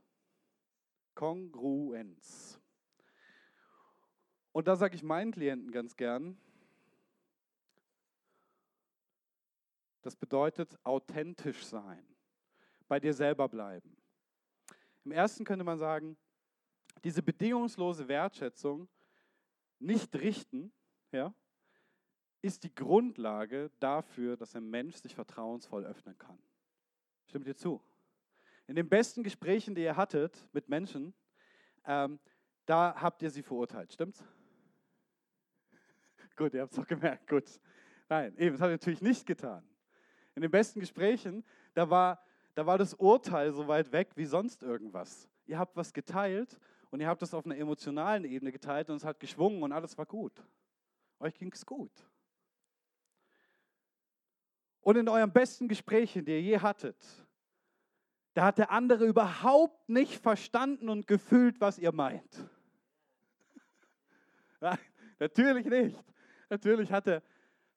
Kongruenz. 1.16 2.60
Und 4.52 4.68
da 4.68 4.76
sage 4.76 4.96
ich 4.96 5.04
meinen 5.04 5.32
Klienten 5.32 5.72
ganz 5.72 5.96
gern, 5.96 6.38
das 10.02 10.16
bedeutet 10.16 10.78
authentisch 10.84 11.66
sein, 11.66 12.06
bei 12.88 13.00
dir 13.00 13.14
selber 13.14 13.50
bleiben. 13.50 13.98
Im 15.04 15.12
ersten 15.12 15.44
könnte 15.44 15.64
man 15.64 15.78
sagen, 15.78 16.16
diese 17.04 17.24
bedingungslose 17.24 18.08
Wertschätzung 18.08 18.88
nicht 19.80 20.16
richten, 20.16 20.72
ja, 21.12 21.34
ist 22.42 22.64
die 22.64 22.74
Grundlage 22.74 23.72
dafür, 23.80 24.38
dass 24.38 24.56
ein 24.56 24.70
Mensch 24.70 24.98
sich 24.98 25.16
vertrauensvoll 25.16 25.86
öffnen 25.86 26.18
kann. 26.18 26.38
Stimmt 27.26 27.48
ihr 27.48 27.56
zu? 27.56 27.82
In 28.68 28.76
den 28.76 28.90
besten 28.90 29.24
Gesprächen, 29.24 29.76
die 29.76 29.84
ihr 29.84 29.96
hattet 29.96 30.48
mit 30.52 30.70
Menschen, 30.70 31.14
ähm, 31.86 32.20
da 32.66 32.96
habt 33.00 33.22
ihr 33.22 33.30
sie 33.30 33.44
verurteilt, 33.44 33.94
stimmt's? 33.94 34.24
Gut, 36.36 36.54
ihr 36.54 36.62
habt 36.62 36.72
es 36.72 36.78
doch 36.78 36.88
gemerkt. 36.88 37.28
Gut. 37.28 37.60
Nein, 38.10 38.36
eben, 38.38 38.54
das 38.54 38.62
hat 38.62 38.70
er 38.70 38.74
natürlich 38.74 39.02
nicht 39.02 39.26
getan. 39.26 39.64
In 40.34 40.42
den 40.42 40.52
besten 40.52 40.80
Gesprächen, 40.80 41.46
da 41.74 41.90
war, 41.90 42.24
da 42.56 42.66
war 42.66 42.78
das 42.78 42.94
Urteil 42.96 43.54
so 43.54 43.68
weit 43.68 43.92
weg 43.92 44.10
wie 44.16 44.26
sonst 44.26 44.64
irgendwas. 44.64 45.30
Ihr 45.46 45.60
habt 45.60 45.76
was 45.76 45.94
geteilt 45.94 46.60
und 46.90 47.00
ihr 47.02 47.08
habt 47.08 47.22
das 47.22 47.34
auf 47.34 47.46
einer 47.46 47.58
emotionalen 47.58 48.26
Ebene 48.26 48.52
geteilt 48.52 48.90
und 48.90 48.98
es 48.98 49.06
hat 49.06 49.20
geschwungen 49.20 49.62
und 49.62 49.72
alles 49.72 49.98
war 49.98 50.06
gut. 50.06 50.44
Euch 51.20 51.36
ging 51.36 51.52
es 51.52 51.66
gut. 51.66 51.92
Und 54.82 54.98
in 54.98 55.08
euren 55.08 55.32
besten 55.32 55.68
Gesprächen, 55.68 56.26
die 56.26 56.32
ihr 56.32 56.42
je 56.42 56.60
hattet, 56.60 57.25
da 58.36 58.44
hat 58.44 58.58
der 58.58 58.70
andere 58.70 59.06
überhaupt 59.06 59.88
nicht 59.88 60.22
verstanden 60.22 60.90
und 60.90 61.08
gefühlt, 61.08 61.62
was 61.62 61.80
ihr 61.80 61.94
meint. 61.94 62.50
Nein, 64.60 64.78
natürlich 65.20 65.66
nicht. 65.66 66.04
Natürlich 66.50 66.92
hat 66.92 67.08
er, 67.08 67.24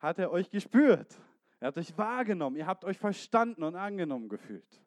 hat 0.01 0.19
er 0.19 0.33
euch 0.33 0.51
gespürt. 0.51 1.15
Er 1.61 1.69
hat 1.69 1.79
euch 1.79 1.97
wahrgenommen. 1.97 2.57
Ihr 2.57 2.67
habt 2.67 2.85
euch 2.85 2.99
verstanden 2.99 3.63
und 3.63 3.77
angenommen 3.77 4.29
gefühlt. 4.29 4.83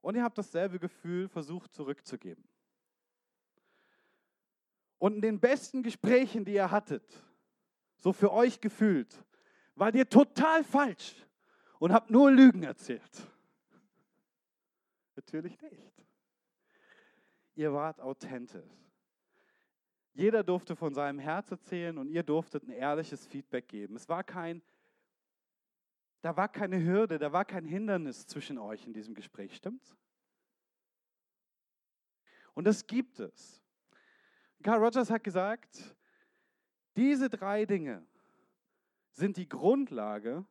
Und 0.00 0.14
ihr 0.14 0.22
habt 0.22 0.38
dasselbe 0.38 0.78
Gefühl 0.78 1.28
versucht 1.28 1.74
zurückzugeben. 1.74 2.48
Und 4.96 5.16
in 5.16 5.20
den 5.20 5.38
besten 5.38 5.82
Gesprächen, 5.82 6.46
die 6.46 6.54
ihr 6.54 6.70
hattet, 6.70 7.04
so 7.98 8.14
für 8.14 8.32
euch 8.32 8.58
gefühlt, 8.58 9.22
wart 9.74 9.94
ihr 9.94 10.08
total 10.08 10.64
falsch 10.64 11.14
und 11.78 11.92
habt 11.92 12.10
nur 12.10 12.30
Lügen 12.30 12.62
erzählt. 12.62 13.28
Natürlich 15.18 15.60
nicht. 15.62 16.06
Ihr 17.56 17.72
wart 17.72 18.00
authentisch. 18.00 18.70
Jeder 20.12 20.44
durfte 20.44 20.76
von 20.76 20.94
seinem 20.94 21.18
Herz 21.18 21.50
erzählen 21.50 21.98
und 21.98 22.08
ihr 22.08 22.22
durftet 22.22 22.62
ein 22.62 22.70
ehrliches 22.70 23.26
Feedback 23.26 23.66
geben. 23.66 23.96
Es 23.96 24.08
war 24.08 24.22
kein, 24.22 24.62
da 26.20 26.36
war 26.36 26.48
keine 26.48 26.80
Hürde, 26.80 27.18
da 27.18 27.32
war 27.32 27.44
kein 27.44 27.64
Hindernis 27.64 28.28
zwischen 28.28 28.58
euch 28.58 28.86
in 28.86 28.92
diesem 28.92 29.12
Gespräch, 29.12 29.56
stimmt's? 29.56 29.96
Und 32.54 32.64
das 32.64 32.86
gibt 32.86 33.18
es. 33.18 33.60
Carl 34.62 34.78
Rogers 34.78 35.10
hat 35.10 35.24
gesagt, 35.24 35.96
diese 36.94 37.28
drei 37.28 37.66
Dinge 37.66 38.06
sind 39.10 39.36
die 39.36 39.48
Grundlage 39.48 40.46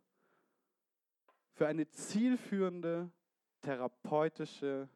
für 1.53 1.67
eine 1.67 1.87
zielführende 1.87 3.13
therapeutische 3.61 4.89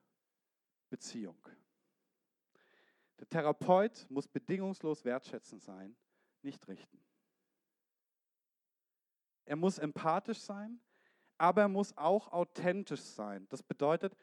Beziehung. 0.89 1.37
Der 3.19 3.29
Therapeut 3.29 4.07
muss 4.09 4.27
bedingungslos 4.27 5.05
wertschätzend 5.05 5.61
sein, 5.61 5.95
nicht 6.41 6.67
richten. 6.67 6.99
Er 9.45 9.55
muss 9.55 9.77
empathisch 9.77 10.39
sein, 10.39 10.79
aber 11.37 11.61
er 11.61 11.67
muss 11.67 11.95
auch 11.97 12.31
authentisch 12.31 13.01
sein. 13.01 13.47
Das 13.49 13.61
bedeutet, 13.61 14.15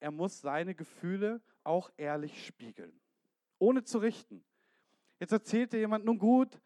er 0.00 0.10
muss 0.10 0.40
seine 0.40 0.74
Gefühle 0.74 1.40
auch 1.62 1.90
ehrlich 1.96 2.46
spiegeln, 2.46 3.00
ohne 3.58 3.84
zu 3.84 3.98
richten. 3.98 4.44
Jetzt 5.18 5.32
erzählt 5.32 5.72
dir 5.72 5.80
jemand, 5.80 6.04
nun 6.04 6.18
gut, 6.18 6.60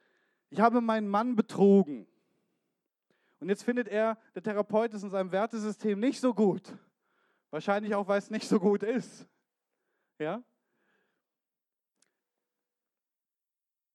ich 0.50 0.60
habe 0.60 0.80
meinen 0.80 1.08
Mann 1.08 1.36
betrogen. 1.36 2.06
Und 3.40 3.48
jetzt 3.48 3.62
findet 3.62 3.88
er, 3.88 4.18
der 4.34 4.42
Therapeut 4.42 4.92
ist 4.94 5.04
in 5.04 5.10
seinem 5.10 5.30
Wertesystem 5.30 6.00
nicht 6.00 6.20
so 6.20 6.34
gut. 6.34 6.76
Wahrscheinlich 7.50 7.94
auch, 7.94 8.06
weil 8.06 8.18
es 8.18 8.30
nicht 8.30 8.46
so 8.46 8.60
gut 8.60 8.82
ist. 8.82 9.26
Ja? 10.18 10.42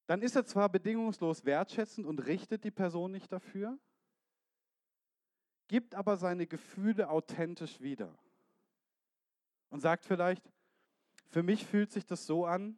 Dann 0.08 0.22
ist 0.22 0.36
er 0.36 0.46
zwar 0.46 0.70
bedingungslos 0.70 1.46
wertschätzend 1.46 2.06
und 2.06 2.20
richtet 2.20 2.64
die 2.64 2.72
Person 2.72 3.12
nicht 3.12 3.32
dafür, 3.32 3.78
gibt 5.68 5.96
aber 5.96 6.18
seine 6.18 6.46
Gefühle 6.46 7.10
authentisch 7.10 7.80
wieder 7.80 8.18
und 9.70 9.80
sagt 9.80 10.06
vielleicht, 10.06 10.52
für 11.30 11.42
mich 11.42 11.66
fühlt 11.66 11.92
sich 11.92 12.06
das 12.06 12.26
so 12.26 12.46
an, 12.46 12.78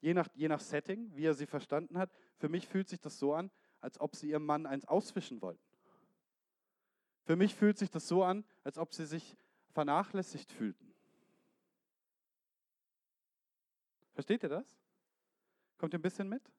je 0.00 0.12
nach, 0.12 0.28
je 0.34 0.48
nach 0.48 0.60
Setting, 0.60 1.10
wie 1.16 1.24
er 1.24 1.34
sie 1.34 1.46
verstanden 1.46 1.96
hat, 1.96 2.10
für 2.36 2.48
mich 2.48 2.68
fühlt 2.68 2.88
sich 2.88 3.00
das 3.00 3.18
so 3.18 3.32
an, 3.34 3.50
als 3.80 3.98
ob 4.00 4.14
sie 4.16 4.28
ihrem 4.28 4.44
Mann 4.44 4.66
eins 4.66 4.84
auswischen 4.84 5.40
wollten. 5.40 5.73
Für 7.24 7.36
mich 7.36 7.54
fühlt 7.54 7.78
sich 7.78 7.90
das 7.90 8.06
so 8.06 8.22
an, 8.22 8.44
als 8.62 8.78
ob 8.78 8.92
sie 8.92 9.06
sich 9.06 9.36
vernachlässigt 9.70 10.52
fühlten. 10.52 10.94
Versteht 14.12 14.42
ihr 14.42 14.48
das? 14.48 14.78
Kommt 15.78 15.94
ihr 15.94 15.98
ein 15.98 16.02
bisschen 16.02 16.28
mit? 16.28 16.52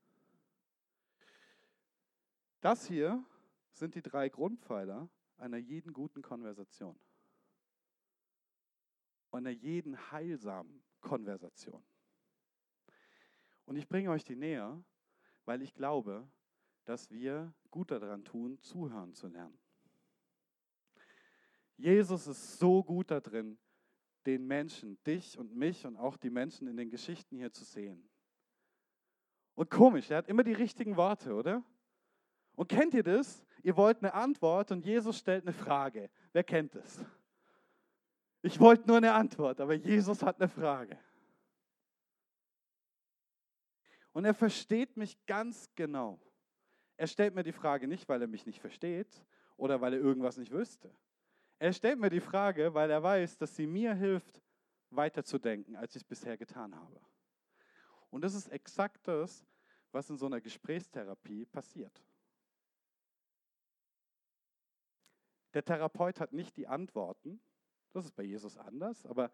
Das 2.62 2.88
hier 2.88 3.24
sind 3.72 3.96
die 3.96 4.02
drei 4.02 4.28
Grundpfeiler 4.28 5.08
einer 5.38 5.58
jeden 5.58 5.94
guten 5.94 6.22
Konversation. 6.22 7.00
Einer 9.32 9.52
jeden 9.52 10.12
heilsamen 10.12 10.84
Konversation. 11.00 11.84
Und 13.66 13.76
ich 13.76 13.88
bringe 13.88 14.10
euch 14.10 14.24
die 14.24 14.36
näher, 14.36 14.84
weil 15.46 15.62
ich 15.62 15.74
glaube, 15.74 16.28
dass 16.86 17.12
wir 17.12 17.54
gut 17.70 17.92
daran 17.92 18.24
tun, 18.24 18.60
zuhören 18.60 19.14
zu 19.14 19.28
lernen. 19.28 19.58
Jesus 21.78 22.28
ist 22.28 22.58
so 22.58 22.84
gut 22.84 23.12
darin, 23.12 23.58
den 24.26 24.48
Menschen, 24.48 25.02
dich 25.04 25.38
und 25.38 25.56
mich 25.56 25.86
und 25.86 25.98
auch 25.98 26.18
die 26.18 26.30
Menschen 26.30 26.68
in 26.68 26.78
den 26.78 26.90
Geschichten 26.90 27.38
hier 27.38 27.52
zu 27.52 27.64
sehen. 27.64 28.10
Und 29.56 29.70
komisch, 29.70 30.10
er 30.10 30.18
hat 30.18 30.28
immer 30.28 30.44
die 30.44 30.54
richtigen 30.54 30.98
Worte, 30.98 31.34
oder? 31.34 31.64
Und 32.56 32.68
kennt 32.70 32.94
ihr 32.94 33.04
das? 33.04 33.46
Ihr 33.64 33.76
wollt 33.78 34.00
eine 34.00 34.14
Antwort 34.14 34.72
und 34.72 34.86
Jesus 34.86 35.18
stellt 35.18 35.44
eine 35.44 35.54
Frage. 35.54 36.10
Wer 36.32 36.44
kennt 36.44 36.76
das? 36.76 37.04
Ich 38.42 38.60
wollte 38.60 38.88
nur 38.88 38.98
eine 38.98 39.14
Antwort, 39.14 39.60
aber 39.60 39.74
Jesus 39.74 40.22
hat 40.22 40.40
eine 40.40 40.50
Frage. 40.50 40.98
Und 44.12 44.24
er 44.24 44.34
versteht 44.34 44.96
mich 44.96 45.26
ganz 45.26 45.70
genau. 45.76 46.22
Er 46.96 47.08
stellt 47.08 47.36
mir 47.36 47.44
die 47.44 47.52
Frage 47.52 47.88
nicht, 47.88 48.08
weil 48.08 48.22
er 48.22 48.28
mich 48.28 48.46
nicht 48.46 48.60
versteht 48.60 49.26
oder 49.58 49.82
weil 49.82 49.94
er 49.94 50.00
irgendwas 50.00 50.38
nicht 50.38 50.52
wüsste. 50.52 50.90
Er 51.58 51.74
stellt 51.74 52.00
mir 52.00 52.10
die 52.10 52.20
Frage, 52.20 52.74
weil 52.74 52.90
er 52.90 53.02
weiß, 53.02 53.38
dass 53.38 53.56
sie 53.56 53.68
mir 53.68 53.94
hilft, 53.94 54.42
weiterzudenken, 54.90 55.76
als 55.76 55.96
ich 55.96 56.02
es 56.02 56.08
bisher 56.08 56.38
getan 56.38 56.76
habe. 56.76 57.00
Und 58.10 58.22
das 58.22 58.34
ist 58.34 58.48
exakt 58.50 59.08
das, 59.08 59.46
was 59.92 60.10
in 60.10 60.18
so 60.18 60.26
einer 60.26 60.42
Gesprächstherapie 60.42 61.46
passiert. 61.46 62.04
Der 65.54 65.64
Therapeut 65.64 66.20
hat 66.20 66.34
nicht 66.34 66.58
die 66.58 66.68
Antworten, 66.68 67.42
das 67.94 68.06
ist 68.06 68.16
bei 68.16 68.24
Jesus 68.24 68.58
anders, 68.58 69.06
aber 69.06 69.32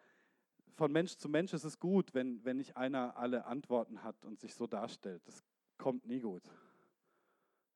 von 0.75 0.91
Mensch 0.91 1.15
zu 1.17 1.27
Mensch 1.27 1.53
ist 1.53 1.63
es 1.63 1.79
gut, 1.79 2.13
wenn, 2.13 2.43
wenn 2.45 2.57
nicht 2.57 2.77
einer 2.77 3.17
alle 3.17 3.45
Antworten 3.45 4.03
hat 4.03 4.23
und 4.23 4.39
sich 4.39 4.53
so 4.53 4.67
darstellt. 4.67 5.27
Das 5.27 5.43
kommt 5.77 6.05
nie 6.05 6.19
gut. 6.19 6.43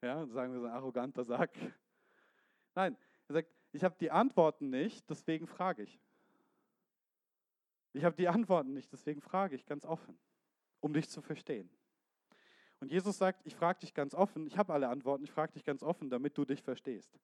Ja, 0.02 0.26
sagen 0.28 0.54
wir 0.54 0.60
so 0.60 0.68
ein 0.68 0.72
arroganter 0.72 1.24
Sack. 1.24 1.52
Nein, 2.76 2.96
er 3.28 3.34
sagt, 3.34 3.55
ich 3.76 3.84
habe 3.84 3.96
die 4.00 4.12
Antworten 4.12 4.70
nicht, 4.70 5.10
deswegen 5.10 5.48
frage 5.48 5.84
ich. 5.84 6.00
Ich 7.94 8.04
habe 8.04 8.16
die 8.16 8.28
Antworten 8.28 8.74
nicht, 8.74 8.92
deswegen 8.92 9.22
frage 9.22 9.56
ich 9.56 9.66
ganz 9.66 9.86
offen, 9.86 10.18
um 10.80 10.94
dich 10.94 11.10
zu 11.10 11.22
verstehen. 11.22 11.70
Und 12.80 12.92
Jesus 12.92 13.18
sagt, 13.18 13.46
ich 13.46 13.56
frage 13.56 13.80
dich 13.80 13.94
ganz 13.94 14.14
offen, 14.14 14.48
ich 14.48 14.58
habe 14.58 14.74
alle 14.74 14.90
Antworten, 14.90 15.24
ich 15.24 15.32
frage 15.32 15.54
dich 15.54 15.64
ganz 15.64 15.82
offen, 15.82 16.10
damit 16.10 16.38
du 16.38 16.46
dich 16.46 16.62
verstehst. 16.62 17.20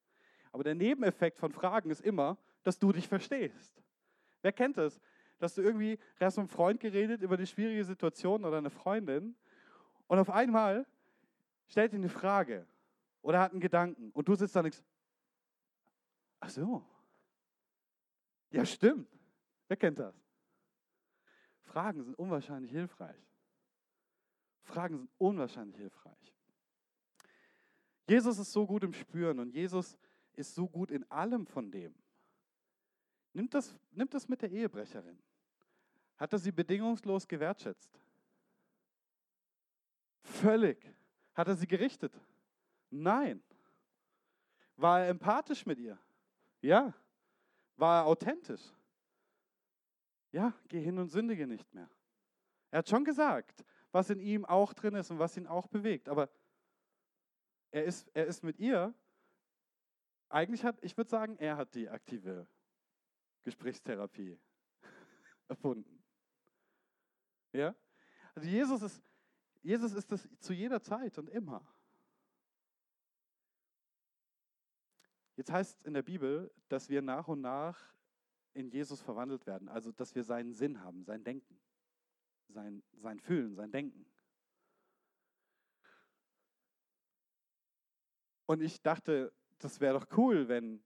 Aber 0.51 0.63
der 0.63 0.75
Nebeneffekt 0.75 1.37
von 1.37 1.51
Fragen 1.51 1.89
ist 1.89 2.01
immer, 2.01 2.37
dass 2.63 2.79
du 2.79 2.91
dich 2.91 3.07
verstehst. 3.07 3.81
Wer 4.41 4.51
kennt 4.51 4.77
das? 4.77 4.99
Dass 5.39 5.55
du 5.55 5.61
irgendwie, 5.61 5.97
du 6.19 6.25
hast 6.25 6.37
mit 6.37 6.43
einem 6.43 6.49
Freund 6.49 6.79
geredet 6.79 7.21
über 7.21 7.35
eine 7.35 7.47
schwierige 7.47 7.83
Situation 7.83 8.45
oder 8.45 8.57
eine 8.57 8.69
Freundin 8.69 9.35
und 10.07 10.19
auf 10.19 10.29
einmal 10.29 10.85
stellt 11.67 11.93
ihn 11.93 11.99
eine 11.99 12.09
Frage 12.09 12.65
oder 13.21 13.39
hat 13.39 13.51
einen 13.51 13.61
Gedanken 13.61 14.11
und 14.11 14.27
du 14.27 14.35
sitzt 14.35 14.55
da 14.55 14.63
nichts. 14.63 14.83
Ach 16.41 16.49
so. 16.49 16.85
Ja, 18.49 18.65
stimmt. 18.65 19.07
Wer 19.67 19.77
kennt 19.77 19.99
das? 19.99 20.13
Fragen 21.61 22.03
sind 22.03 22.15
unwahrscheinlich 22.15 22.71
hilfreich. 22.71 23.23
Fragen 24.63 24.97
sind 24.97 25.09
unwahrscheinlich 25.17 25.77
hilfreich. 25.77 26.35
Jesus 28.07 28.37
ist 28.39 28.51
so 28.51 28.67
gut 28.67 28.83
im 28.83 28.91
Spüren 28.91 29.39
und 29.39 29.53
Jesus 29.53 29.97
ist 30.33 30.53
so 30.53 30.67
gut 30.67 30.91
in 30.91 31.09
allem 31.09 31.45
von 31.45 31.71
dem. 31.71 31.95
Nimmt 33.33 33.53
das, 33.53 33.79
nimmt 33.91 34.13
das 34.13 34.27
mit 34.27 34.41
der 34.41 34.51
Ehebrecherin. 34.51 35.17
Hat 36.17 36.33
er 36.33 36.39
sie 36.39 36.51
bedingungslos 36.51 37.27
gewertschätzt? 37.27 37.99
Völlig. 40.23 40.93
Hat 41.33 41.47
er 41.47 41.55
sie 41.55 41.67
gerichtet? 41.67 42.13
Nein. 42.89 43.41
War 44.75 45.01
er 45.01 45.09
empathisch 45.09 45.65
mit 45.65 45.79
ihr? 45.79 45.97
Ja. 46.61 46.93
War 47.75 48.01
er 48.01 48.05
authentisch? 48.05 48.61
Ja, 50.31 50.53
geh 50.67 50.79
hin 50.79 50.97
und 50.97 51.09
sündige 51.09 51.47
nicht 51.47 51.73
mehr. 51.73 51.89
Er 52.69 52.79
hat 52.79 52.89
schon 52.89 53.03
gesagt, 53.03 53.65
was 53.91 54.09
in 54.09 54.19
ihm 54.19 54.45
auch 54.45 54.73
drin 54.73 54.95
ist 54.95 55.11
und 55.11 55.19
was 55.19 55.35
ihn 55.35 55.47
auch 55.47 55.67
bewegt. 55.67 56.07
Aber 56.07 56.29
er 57.71 57.83
ist, 57.83 58.07
er 58.13 58.25
ist 58.27 58.43
mit 58.43 58.59
ihr, 58.59 58.93
eigentlich 60.29 60.63
hat, 60.63 60.77
ich 60.81 60.95
würde 60.95 61.09
sagen, 61.09 61.35
er 61.37 61.57
hat 61.57 61.75
die 61.75 61.89
aktive 61.89 62.47
Gesprächstherapie 63.43 64.39
erfunden. 65.47 66.01
Ja? 67.51 67.75
Also 68.33 68.47
Jesus 68.47 68.81
ist, 68.81 69.03
Jesus 69.61 69.93
ist 69.93 70.11
das 70.11 70.29
zu 70.39 70.53
jeder 70.53 70.81
Zeit 70.81 71.17
und 71.17 71.29
immer. 71.29 71.65
Jetzt 75.41 75.51
heißt 75.51 75.79
es 75.79 75.85
in 75.85 75.95
der 75.95 76.03
Bibel, 76.03 76.53
dass 76.69 76.87
wir 76.87 77.01
nach 77.01 77.27
und 77.27 77.41
nach 77.41 77.95
in 78.53 78.69
Jesus 78.69 79.01
verwandelt 79.01 79.47
werden, 79.47 79.69
also 79.69 79.91
dass 79.91 80.13
wir 80.13 80.23
seinen 80.23 80.53
Sinn 80.53 80.83
haben, 80.83 81.03
sein 81.03 81.23
Denken, 81.23 81.59
sein, 82.47 82.83
sein 82.93 83.19
Fühlen, 83.19 83.55
sein 83.55 83.71
Denken. 83.71 84.05
Und 88.45 88.61
ich 88.61 88.83
dachte, 88.83 89.33
das 89.57 89.81
wäre 89.81 89.99
doch 89.99 90.15
cool, 90.15 90.47
wenn 90.47 90.83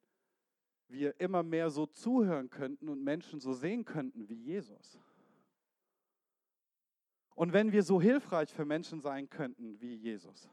wir 0.87 1.19
immer 1.19 1.43
mehr 1.43 1.69
so 1.69 1.85
zuhören 1.85 2.49
könnten 2.49 2.87
und 2.87 3.03
Menschen 3.03 3.41
so 3.41 3.51
sehen 3.51 3.83
könnten 3.83 4.29
wie 4.29 4.41
Jesus. 4.41 4.97
Und 7.35 7.51
wenn 7.51 7.73
wir 7.73 7.83
so 7.83 7.99
hilfreich 7.99 8.53
für 8.53 8.63
Menschen 8.63 9.01
sein 9.01 9.29
könnten 9.29 9.81
wie 9.81 9.95
Jesus. 9.95 10.49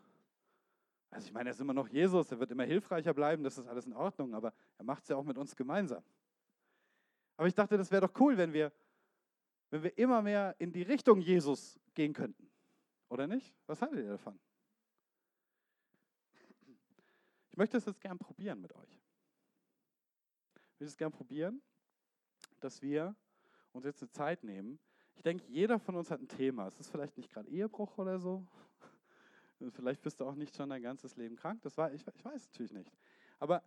Also 1.13 1.27
ich 1.27 1.33
meine, 1.35 1.51
er 1.51 1.53
ist 1.53 1.61
immer 1.61 1.75
noch 1.75 1.89
Jesus, 1.89 2.33
er 2.33 2.41
wird 2.41 2.51
immer 2.53 2.65
hilfreicher 2.65 3.13
bleiben, 3.13 3.45
das 3.45 3.59
ist 3.59 3.67
alles 3.67 3.85
in 3.85 3.93
Ordnung, 3.93 4.35
aber 4.35 4.55
er 4.79 4.85
macht 4.85 5.03
es 5.03 5.11
ja 5.11 5.17
auch 5.17 5.25
mit 5.25 5.37
uns 5.37 5.55
gemeinsam. 5.55 6.03
Aber 7.37 7.47
ich 7.47 7.55
dachte, 7.55 7.77
das 7.77 7.91
wäre 7.91 8.07
doch 8.09 8.19
cool, 8.19 8.39
wenn 8.39 8.55
wir, 8.55 8.73
wenn 9.69 9.83
wir 9.83 9.99
immer 9.99 10.23
mehr 10.23 10.57
in 10.59 10.73
die 10.73 10.81
Richtung 10.81 11.21
Jesus 11.21 11.79
gehen 11.93 12.15
könnten. 12.15 12.51
Oder 13.11 13.27
nicht? 13.27 13.55
Was 13.67 13.83
haltet 13.83 13.99
ihr 13.99 14.09
davon? 14.09 14.41
Ich 17.51 17.59
möchte 17.59 17.77
es 17.77 17.85
jetzt 17.85 18.01
gern 18.01 18.19
probieren 18.19 18.63
mit 18.63 18.75
euch. 18.75 19.03
Ich 20.73 20.81
will 20.81 20.87
es 20.87 20.97
gern 20.97 21.13
probieren, 21.13 21.61
dass 22.61 22.81
wir 22.81 23.15
uns 23.73 23.85
jetzt 23.85 24.01
eine 24.01 24.11
Zeit 24.11 24.45
nehmen. 24.45 24.79
Ich 25.15 25.23
denke, 25.23 25.45
jeder 25.47 25.79
von 25.79 25.95
uns 25.95 26.11
hat 26.11 26.23
ein 26.23 26.29
Thema. 26.29 26.69
Es 26.69 26.81
ist 26.81 26.91
vielleicht 26.91 27.19
nicht 27.19 27.29
gerade 27.29 27.51
Ehebruch 27.51 27.99
oder 27.99 28.19
so. 28.19 28.47
Vielleicht 29.71 30.03
bist 30.03 30.21
du 30.21 30.27
auch 30.27 30.35
nicht 30.35 30.57
schon 30.57 30.71
dein 30.71 30.83
ganzes 30.83 31.17
Leben 31.17 31.37
krank. 31.37 31.63
Das 31.63 31.77
war, 31.77 31.93
ich, 31.93 32.07
ich 32.07 32.25
weiß 32.25 32.49
natürlich 32.49 32.73
nicht. 32.73 32.93
Aber 33.39 33.63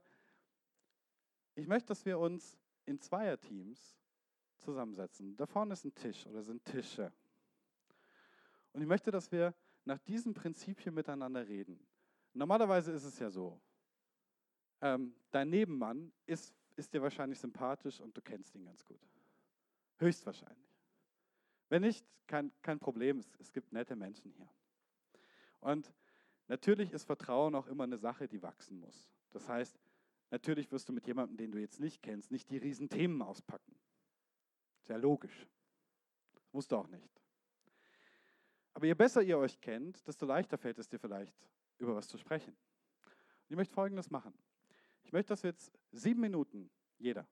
ich 1.56 1.68
möchte, 1.68 1.88
dass 1.88 2.06
wir 2.06 2.20
uns 2.20 2.58
in 2.86 3.00
Zweierteams 3.00 3.98
zusammensetzen. 4.58 5.36
Da 5.38 5.46
vorne 5.46 5.74
ist 5.74 5.86
ein 5.86 5.96
Tisch 5.96 6.26
oder 6.28 6.44
sind 6.44 6.64
Tische. 6.66 7.12
Und 8.74 8.82
ich 8.82 8.88
möchte, 8.88 9.12
dass 9.12 9.32
wir 9.32 9.54
nach 9.86 10.00
diesem 10.00 10.34
Prinzip 10.34 10.82
hier 10.82 10.92
miteinander 10.92 11.48
reden. 11.48 11.80
Normalerweise 12.34 12.92
ist 12.92 13.06
es 13.06 13.20
ja 13.20 13.30
so, 13.30 13.60
ähm, 14.82 15.16
dein 15.32 15.50
Nebenmann 15.50 16.12
ist, 16.26 16.54
ist 16.76 16.94
dir 16.94 17.02
wahrscheinlich 17.02 17.40
sympathisch 17.40 18.02
und 18.02 18.16
du 18.18 18.22
kennst 18.22 18.54
ihn 18.56 18.66
ganz 18.66 18.84
gut. 18.86 19.00
Höchstwahrscheinlich. 19.98 20.70
Wenn 21.70 21.84
nicht, 21.84 22.06
kein, 22.28 22.52
kein 22.62 22.80
Problem, 22.80 23.20
es, 23.20 23.30
es 23.40 23.54
gibt 23.54 23.72
nette 23.72 23.96
Menschen 23.96 24.32
hier. 24.32 24.50
Und 25.60 25.94
natürlich 26.48 26.92
ist 26.92 27.06
Vertrauen 27.06 27.56
auch 27.56 27.68
immer 27.68 27.84
eine 27.84 27.98
Sache, 27.98 28.28
die 28.28 28.42
wachsen 28.42 28.80
muss. 28.80 29.10
Das 29.32 29.48
heißt, 29.50 29.80
natürlich 30.32 30.72
wirst 30.72 30.90
du 30.90 30.94
mit 30.94 31.08
jemandem, 31.08 31.38
den 31.38 31.52
du 31.52 31.60
jetzt 31.60 31.80
nicht 31.80 32.02
kennst, 32.02 32.32
nicht 32.32 32.50
die 32.50 32.58
riesen 32.58 32.90
Themen 32.90 33.22
auspacken. 33.22 33.76
Sehr 34.84 34.98
logisch. 34.98 35.48
Das 36.36 36.54
musst 36.54 36.72
du 36.72 36.78
auch 36.78 36.88
nicht. 36.88 37.22
Aber 38.74 38.86
je 38.86 38.94
besser 38.94 39.22
ihr 39.22 39.38
euch 39.38 39.60
kennt, 39.62 40.06
desto 40.08 40.26
leichter 40.26 40.58
fällt 40.58 40.78
es 40.80 40.90
dir 40.90 41.00
vielleicht, 41.00 41.36
über 41.78 41.96
was 41.96 42.08
zu 42.08 42.18
sprechen. 42.18 42.54
Und 42.54 43.50
ich 43.50 43.56
möchte 43.56 43.74
Folgendes 43.74 44.12
machen. 44.12 44.34
Ich 45.04 45.14
möchte, 45.14 45.30
dass 45.30 45.44
wir 45.44 45.52
jetzt 45.52 45.72
sieben 45.92 46.20
Minuten, 46.20 46.70
jeder, 46.98 47.28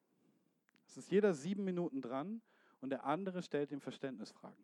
es 0.88 0.98
ist 0.98 1.12
jeder 1.12 1.34
sieben 1.34 1.64
Minuten 1.64 2.02
dran 2.02 2.42
und 2.82 2.90
der 2.92 3.06
andere 3.06 3.42
stellt 3.42 3.72
ihm 3.72 3.82
Verständnisfragen. 3.82 4.64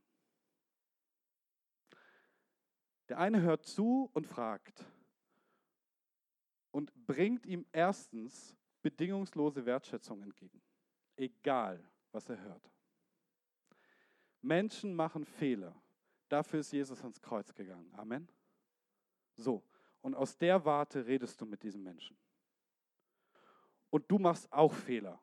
Der 3.10 3.18
eine 3.18 3.42
hört 3.42 3.66
zu 3.66 4.10
und 4.14 4.28
fragt 4.28 4.86
und 6.72 6.94
bringt 7.08 7.46
ihm 7.46 7.66
erstens 7.72 8.56
bedingungslose 8.82 9.66
Wertschätzung 9.66 10.22
entgegen, 10.22 10.62
egal 11.18 11.84
was 12.12 12.30
er 12.30 12.40
hört. 12.40 12.72
Menschen 14.42 14.96
machen 14.96 15.26
Fehler. 15.26 15.76
Dafür 16.30 16.60
ist 16.60 16.72
Jesus 16.72 17.02
ans 17.02 17.20
Kreuz 17.20 17.54
gegangen. 17.54 17.92
Amen. 17.96 18.30
So, 19.36 19.64
und 20.02 20.16
aus 20.16 20.38
der 20.38 20.64
Warte 20.64 21.06
redest 21.06 21.42
du 21.42 21.46
mit 21.46 21.64
diesem 21.64 21.84
Menschen. 21.84 22.16
Und 23.90 24.10
du 24.10 24.20
machst 24.20 24.52
auch 24.54 24.74
Fehler. 24.74 25.20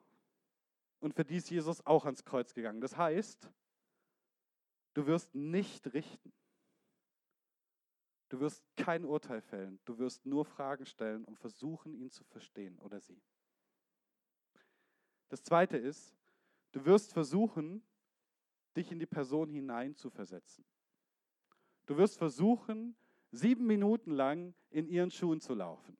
Und 0.98 1.14
für 1.14 1.24
die 1.24 1.36
ist 1.36 1.50
Jesus 1.50 1.84
auch 1.86 2.04
ans 2.04 2.24
Kreuz 2.24 2.52
gegangen. 2.52 2.80
Das 2.80 2.96
heißt, 2.96 3.48
du 4.94 5.06
wirst 5.06 5.34
nicht 5.34 5.92
richten. 5.94 6.32
Du 8.28 8.40
wirst 8.40 8.64
kein 8.76 9.04
Urteil 9.04 9.40
fällen. 9.40 9.78
Du 9.84 9.98
wirst 9.98 10.26
nur 10.26 10.44
Fragen 10.44 10.86
stellen 10.86 11.24
und 11.24 11.38
versuchen, 11.38 11.94
ihn 11.94 12.10
zu 12.10 12.24
verstehen 12.24 12.78
oder 12.80 13.00
sie. 13.00 13.20
Das 15.28 15.42
Zweite 15.42 15.76
ist, 15.76 16.16
du 16.72 16.84
wirst 16.84 17.12
versuchen, 17.12 17.82
dich 18.76 18.90
in 18.90 18.98
die 18.98 19.06
Person 19.06 19.50
hineinzuversetzen. 19.50 20.64
Du 21.86 21.96
wirst 21.96 22.18
versuchen, 22.18 22.96
sieben 23.30 23.66
Minuten 23.66 24.10
lang 24.10 24.54
in 24.70 24.88
ihren 24.88 25.10
Schuhen 25.10 25.40
zu 25.40 25.54
laufen. 25.54 25.96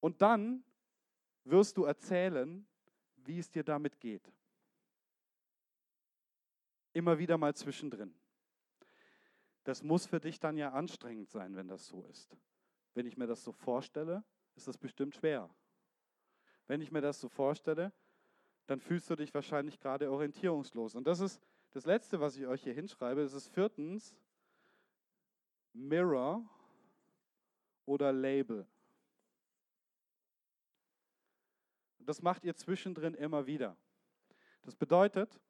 Und 0.00 0.20
dann 0.20 0.64
wirst 1.44 1.76
du 1.76 1.84
erzählen, 1.84 2.66
wie 3.16 3.38
es 3.38 3.50
dir 3.50 3.62
damit 3.64 4.00
geht. 4.00 4.32
Immer 6.92 7.18
wieder 7.18 7.38
mal 7.38 7.54
zwischendrin. 7.54 8.14
Das 9.64 9.82
muss 9.82 10.06
für 10.06 10.20
dich 10.20 10.40
dann 10.40 10.56
ja 10.56 10.72
anstrengend 10.72 11.30
sein, 11.30 11.54
wenn 11.54 11.68
das 11.68 11.86
so 11.86 12.02
ist. 12.04 12.36
Wenn 12.94 13.06
ich 13.06 13.16
mir 13.16 13.26
das 13.26 13.44
so 13.44 13.52
vorstelle, 13.52 14.24
ist 14.54 14.68
das 14.68 14.76
bestimmt 14.76 15.14
schwer. 15.14 15.48
Wenn 16.66 16.80
ich 16.80 16.90
mir 16.90 17.00
das 17.00 17.20
so 17.20 17.28
vorstelle, 17.28 17.92
dann 18.66 18.80
fühlst 18.80 19.08
du 19.10 19.16
dich 19.16 19.32
wahrscheinlich 19.34 19.78
gerade 19.78 20.10
orientierungslos. 20.10 20.94
Und 20.94 21.06
das 21.06 21.20
ist 21.20 21.40
das 21.70 21.84
Letzte, 21.86 22.20
was 22.20 22.36
ich 22.36 22.46
euch 22.46 22.62
hier 22.62 22.74
hinschreibe. 22.74 23.22
Das 23.22 23.32
ist 23.32 23.48
viertens 23.48 24.14
Mirror 25.72 26.44
oder 27.86 28.12
Label. 28.12 28.66
Das 31.98 32.20
macht 32.20 32.44
ihr 32.44 32.54
zwischendrin 32.54 33.14
immer 33.14 33.46
wieder. 33.46 33.76
Das 34.62 34.74
bedeutet, 34.74 35.40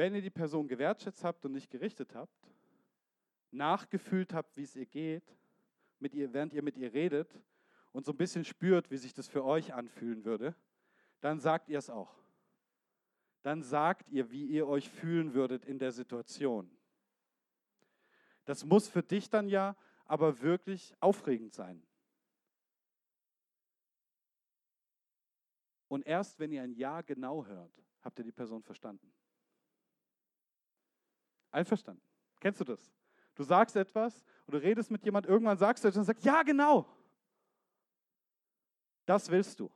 wenn 0.00 0.14
ihr 0.14 0.22
die 0.22 0.30
Person 0.30 0.66
gewertschätzt 0.66 1.22
habt 1.24 1.44
und 1.44 1.52
nicht 1.52 1.68
gerichtet 1.68 2.14
habt, 2.14 2.50
nachgefühlt 3.50 4.32
habt, 4.32 4.56
wie 4.56 4.62
es 4.62 4.74
ihr 4.74 4.86
geht, 4.86 5.36
mit 5.98 6.14
ihr, 6.14 6.32
während 6.32 6.54
ihr 6.54 6.62
mit 6.62 6.78
ihr 6.78 6.94
redet 6.94 7.38
und 7.92 8.06
so 8.06 8.12
ein 8.12 8.16
bisschen 8.16 8.46
spürt, 8.46 8.90
wie 8.90 8.96
sich 8.96 9.12
das 9.12 9.28
für 9.28 9.44
euch 9.44 9.74
anfühlen 9.74 10.24
würde, 10.24 10.56
dann 11.20 11.38
sagt 11.38 11.68
ihr 11.68 11.78
es 11.78 11.90
auch. 11.90 12.16
Dann 13.42 13.62
sagt 13.62 14.08
ihr, 14.08 14.30
wie 14.30 14.46
ihr 14.46 14.66
euch 14.66 14.88
fühlen 14.88 15.34
würdet 15.34 15.66
in 15.66 15.78
der 15.78 15.92
Situation. 15.92 16.74
Das 18.46 18.64
muss 18.64 18.88
für 18.88 19.02
dich 19.02 19.28
dann 19.28 19.50
ja 19.50 19.76
aber 20.06 20.40
wirklich 20.40 20.94
aufregend 21.00 21.52
sein. 21.52 21.86
Und 25.88 26.06
erst 26.06 26.38
wenn 26.38 26.52
ihr 26.52 26.62
ein 26.62 26.72
Ja 26.72 27.02
genau 27.02 27.44
hört, 27.44 27.84
habt 28.00 28.18
ihr 28.18 28.24
die 28.24 28.32
Person 28.32 28.62
verstanden. 28.62 29.12
Einverstanden. 31.50 32.02
Kennst 32.40 32.60
du 32.60 32.64
das? 32.64 32.92
Du 33.34 33.42
sagst 33.42 33.76
etwas 33.76 34.24
und 34.46 34.54
du 34.54 34.58
redest 34.58 34.90
mit 34.90 35.04
jemand, 35.04 35.26
irgendwann 35.26 35.58
sagst 35.58 35.84
du 35.84 35.88
etwas 35.88 35.98
und 35.98 36.04
sagst, 36.04 36.24
ja, 36.24 36.42
genau. 36.42 36.86
Das 39.06 39.30
willst 39.30 39.58
du. 39.60 39.70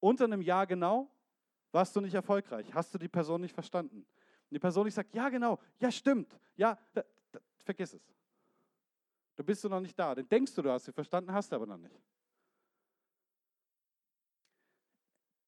Unter 0.00 0.24
einem 0.24 0.42
Ja, 0.42 0.64
genau 0.64 1.10
warst 1.72 1.94
du 1.96 2.00
nicht 2.00 2.14
erfolgreich, 2.14 2.72
hast 2.72 2.94
du 2.94 2.98
die 2.98 3.08
Person 3.08 3.40
nicht 3.40 3.54
verstanden. 3.54 3.98
Und 3.98 4.50
die 4.50 4.58
Person 4.58 4.84
nicht 4.84 4.94
sagt, 4.94 5.12
ja, 5.14 5.28
genau, 5.28 5.58
ja, 5.80 5.90
stimmt, 5.90 6.38
ja, 6.54 6.78
da, 6.92 7.02
da, 7.32 7.40
vergiss 7.64 7.94
es. 7.94 8.14
Du 9.36 9.42
bist 9.42 9.64
du 9.64 9.68
noch 9.68 9.80
nicht 9.80 9.98
da. 9.98 10.14
Dann 10.14 10.28
denkst 10.28 10.54
du, 10.54 10.62
du 10.62 10.70
hast 10.70 10.84
sie 10.84 10.92
verstanden, 10.92 11.32
hast 11.32 11.50
du 11.50 11.56
aber 11.56 11.66
noch 11.66 11.76
nicht. 11.76 12.00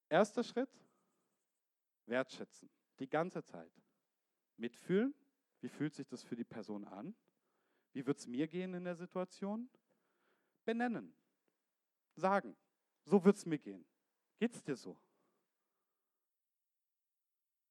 Erster 0.09 0.43
Schritt, 0.43 0.71
wertschätzen. 2.07 2.71
Die 2.99 3.09
ganze 3.09 3.43
Zeit. 3.45 3.71
Mitfühlen, 4.57 5.15
wie 5.61 5.69
fühlt 5.69 5.95
sich 5.95 6.07
das 6.07 6.23
für 6.23 6.37
die 6.37 6.45
Person 6.45 6.85
an? 6.85 7.15
Wie 7.93 8.07
wird 8.07 8.19
es 8.19 8.27
mir 8.27 8.47
gehen 8.47 8.75
in 8.75 8.85
der 8.85 8.95
Situation? 8.95 9.69
Benennen, 10.65 11.15
sagen, 12.15 12.57
so 13.05 13.25
wird 13.25 13.37
es 13.37 13.47
mir 13.47 13.59
gehen. 13.59 13.87
Geht 14.39 14.55
es 14.55 14.63
dir 14.63 14.77
so? 14.77 14.97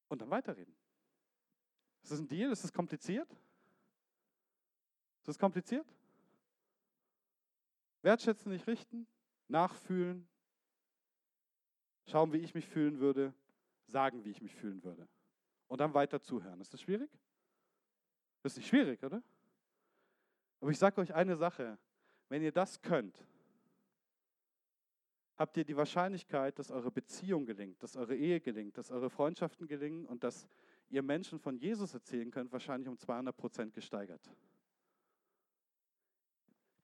Und 0.08 0.22
dann 0.22 0.30
weiterreden. 0.30 0.76
Ist 2.04 2.12
das 2.12 2.20
ein 2.20 2.28
Deal? 2.28 2.52
Ist 2.52 2.64
das 2.64 2.72
kompliziert? 2.72 3.32
Ist 5.20 5.28
das 5.28 5.40
kompliziert? 5.40 5.88
Wertschätzen, 8.02 8.52
nicht 8.52 8.68
richten, 8.68 9.08
nachfühlen, 9.48 10.28
schauen, 12.06 12.32
wie 12.34 12.38
ich 12.38 12.54
mich 12.54 12.68
fühlen 12.68 13.00
würde, 13.00 13.34
sagen, 13.88 14.24
wie 14.24 14.30
ich 14.30 14.42
mich 14.42 14.56
fühlen 14.56 14.84
würde 14.84 15.08
und 15.68 15.80
dann 15.80 15.94
weiter 15.94 16.22
zuhören. 16.22 16.60
Ist 16.62 16.74
das 16.74 16.82
schwierig? 16.82 17.10
Das 18.42 18.54
ist 18.54 18.58
nicht 18.58 18.68
schwierig, 18.68 19.04
oder? 19.04 19.24
Aber 20.60 20.72
ich 20.72 20.78
sage 20.78 21.02
euch 21.02 21.14
eine 21.14 21.36
Sache. 21.36 21.78
Wenn 22.30 22.42
ihr 22.42 22.52
das 22.52 22.82
könnt, 22.82 23.24
habt 25.38 25.58
ihr 25.58 25.66
die 25.66 25.76
Wahrscheinlichkeit, 25.76 26.58
dass 26.60 26.72
eure 26.72 26.92
Beziehung 26.92 27.46
gelingt, 27.46 27.82
dass 27.84 27.96
eure 27.96 28.16
Ehe 28.16 28.40
gelingt, 28.40 28.78
dass 28.78 28.92
eure 28.92 29.10
Freundschaften 29.10 29.68
gelingen 29.68 30.06
und 30.06 30.24
dass 30.24 30.48
ihr 30.90 31.04
Menschen 31.04 31.40
von 31.40 31.58
Jesus 31.58 31.94
erzählen 31.94 32.32
könnt, 32.32 32.52
wahrscheinlich 32.52 32.88
um 32.88 32.98
200 32.98 33.36
Prozent 33.36 33.74
gesteigert. 33.74 34.22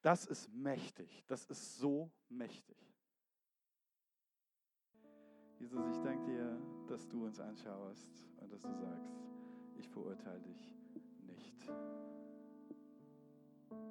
Das 0.02 0.26
ist 0.26 0.50
mächtig. 0.52 1.24
Das 1.28 1.46
ist 1.46 1.78
so 1.78 2.12
mächtig. 2.28 2.78
Jesus, 5.60 5.86
ich 5.92 6.02
danke 6.02 6.26
dir, 6.26 6.71
dass 6.92 7.08
du 7.08 7.24
uns 7.24 7.40
anschaust 7.40 8.28
und 8.42 8.52
dass 8.52 8.62
du 8.64 8.74
sagst, 8.74 9.16
ich 9.78 9.88
verurteile 9.88 10.42
dich 10.42 10.76
nicht. 11.26 11.64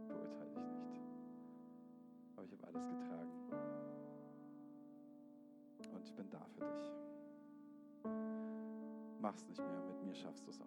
Verurteile 0.06 0.52
dich 0.52 0.68
nicht. 0.68 1.00
Aber 2.36 2.44
ich 2.44 2.52
habe 2.52 2.66
alles 2.66 2.86
getragen. 2.86 3.30
Und 5.94 6.04
ich 6.04 6.14
bin 6.14 6.28
da 6.28 6.44
für 6.44 6.60
dich. 6.60 6.92
Mach's 9.18 9.46
nicht 9.48 9.60
mehr, 9.60 9.82
mit 9.86 10.04
mir 10.04 10.14
schaffst 10.14 10.46
du 10.46 10.50
es 10.50 10.60
auch. 10.60 10.66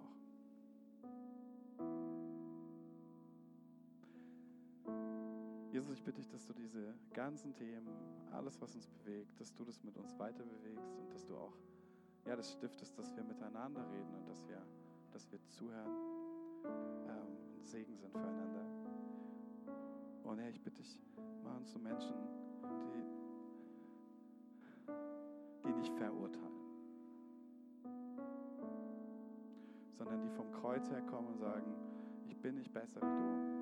Jesus, 5.72 5.92
ich 5.94 6.04
bitte 6.04 6.20
dich, 6.20 6.30
dass 6.30 6.46
du 6.48 6.54
diese 6.54 6.96
ganzen 7.14 7.54
Themen, 7.54 7.88
alles, 8.32 8.60
was 8.60 8.74
uns 8.74 8.88
bewegt, 8.88 9.40
dass 9.40 9.54
du 9.54 9.64
das 9.64 9.84
mit 9.84 9.96
uns 9.98 10.18
weiter 10.18 10.44
bewegst 10.44 10.98
und 10.98 11.14
dass 11.14 11.26
du 11.26 11.38
auch 11.38 11.56
ja, 12.26 12.36
das 12.36 12.51
stiftest, 12.51 12.97
dass 12.97 13.15
wir 13.15 13.24
miteinander 13.24 13.89
reden 13.91 14.13
und 14.15 14.28
dass 14.28 14.47
wir, 14.47 14.61
dass 15.11 15.32
wir 15.32 15.39
zuhören 15.49 15.91
ähm, 16.63 17.38
und 17.55 17.65
Segen 17.65 17.95
sind 17.97 18.11
füreinander. 18.11 18.65
Und 20.24 20.39
Herr, 20.39 20.49
ich 20.49 20.61
bitte 20.61 20.78
dich, 20.78 20.99
mach 21.43 21.57
uns 21.57 21.71
zu 21.71 21.80
Menschen, 21.80 22.15
die, 22.91 23.03
die 25.67 25.74
nicht 25.74 25.93
verurteilen, 25.93 26.53
sondern 29.97 30.21
die 30.21 30.30
vom 30.30 30.51
Kreuz 30.51 30.89
her 30.89 31.01
kommen 31.03 31.28
und 31.28 31.38
sagen, 31.38 31.76
ich 32.28 32.39
bin 32.39 32.55
nicht 32.55 32.74
besser 32.74 33.01
wie 33.01 33.17
du 33.17 33.53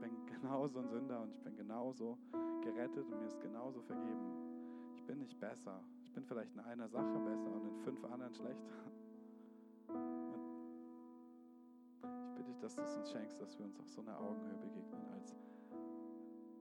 bin 0.00 0.26
genauso 0.26 0.80
ein 0.80 0.88
Sünder 0.88 1.20
und 1.20 1.30
ich 1.30 1.40
bin 1.42 1.56
genauso 1.56 2.18
gerettet 2.62 3.06
und 3.06 3.18
mir 3.20 3.26
ist 3.26 3.40
genauso 3.40 3.80
vergeben. 3.82 4.94
Ich 4.94 5.04
bin 5.04 5.18
nicht 5.18 5.38
besser. 5.38 5.82
Ich 6.10 6.14
bin 6.14 6.24
vielleicht 6.24 6.52
in 6.54 6.60
einer 6.60 6.88
Sache 6.88 7.20
besser 7.20 7.52
und 7.52 7.64
in 7.64 7.76
fünf 7.84 8.02
anderen 8.02 8.34
schlechter. 8.34 8.74
Ich 12.02 12.34
bitte 12.34 12.50
dich, 12.50 12.58
dass 12.58 12.74
du 12.74 12.82
es 12.82 12.96
uns 12.96 13.12
schenkst, 13.12 13.40
dass 13.40 13.56
wir 13.56 13.64
uns 13.64 13.78
auf 13.78 13.88
so 13.88 14.00
einer 14.00 14.18
Augenhöhe 14.18 14.56
begegnen, 14.56 15.06
als, 15.12 15.36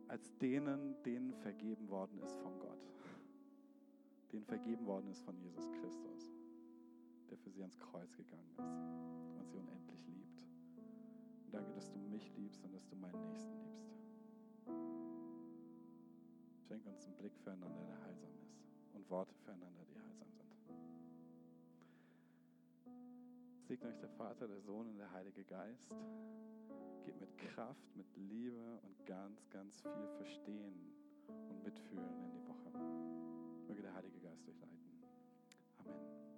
als 0.08 0.38
denen, 0.38 1.02
denen 1.02 1.34
vergeben 1.34 1.90
worden 1.90 2.20
ist 2.22 2.38
von 2.38 2.60
Gott. 2.60 2.88
Denen 4.32 4.46
vergeben 4.46 4.86
worden 4.86 5.10
ist 5.10 5.24
von 5.24 5.36
Jesus 5.40 5.68
Christus, 5.72 6.32
der 7.32 7.40
für 7.40 7.50
sie 7.50 7.62
ans 7.62 7.80
Kreuz 7.80 8.16
gegangen 8.16 8.52
ist 8.52 8.60
und 9.40 9.50
sie 9.50 9.58
unendlich 9.58 10.06
liebt. 10.10 10.46
Und 11.48 11.56
danke, 11.56 11.74
dass 11.74 11.90
du 11.90 11.98
mich 11.98 12.32
liebst 12.38 12.64
und 12.64 12.72
dass 12.72 12.86
du 12.86 12.96
meinen 12.96 13.20
Nächsten 13.32 13.58
liebst. 13.64 13.90
Schenk 16.68 16.86
uns 16.86 17.08
einen 17.08 17.16
Blick 17.16 17.36
füreinander, 17.40 17.84
der 17.88 18.00
heilsam 18.04 18.30
ist. 18.44 18.69
Und 19.00 19.10
Worte 19.10 19.34
füreinander, 19.34 19.86
die 19.86 19.98
heilsam 19.98 20.28
sind. 20.34 20.54
Segne 23.64 23.88
euch 23.88 23.98
der 23.98 24.10
Vater, 24.10 24.46
der 24.46 24.60
Sohn 24.60 24.88
und 24.90 24.98
der 24.98 25.10
Heilige 25.14 25.46
Geist. 25.46 25.96
Geht 27.06 27.18
mit 27.18 27.38
Kraft, 27.38 27.96
mit 27.96 28.14
Liebe 28.18 28.78
und 28.84 29.06
ganz, 29.06 29.50
ganz 29.52 29.82
viel 29.82 30.08
Verstehen 30.18 30.92
und 31.50 31.64
Mitfühlen 31.64 32.14
in 32.26 32.32
die 32.32 32.46
Woche. 32.46 32.72
Möge 33.70 33.84
der 33.84 33.94
Heilige 33.94 34.20
Geist 34.20 34.46
euch 34.50 34.60
leiten. 34.60 36.29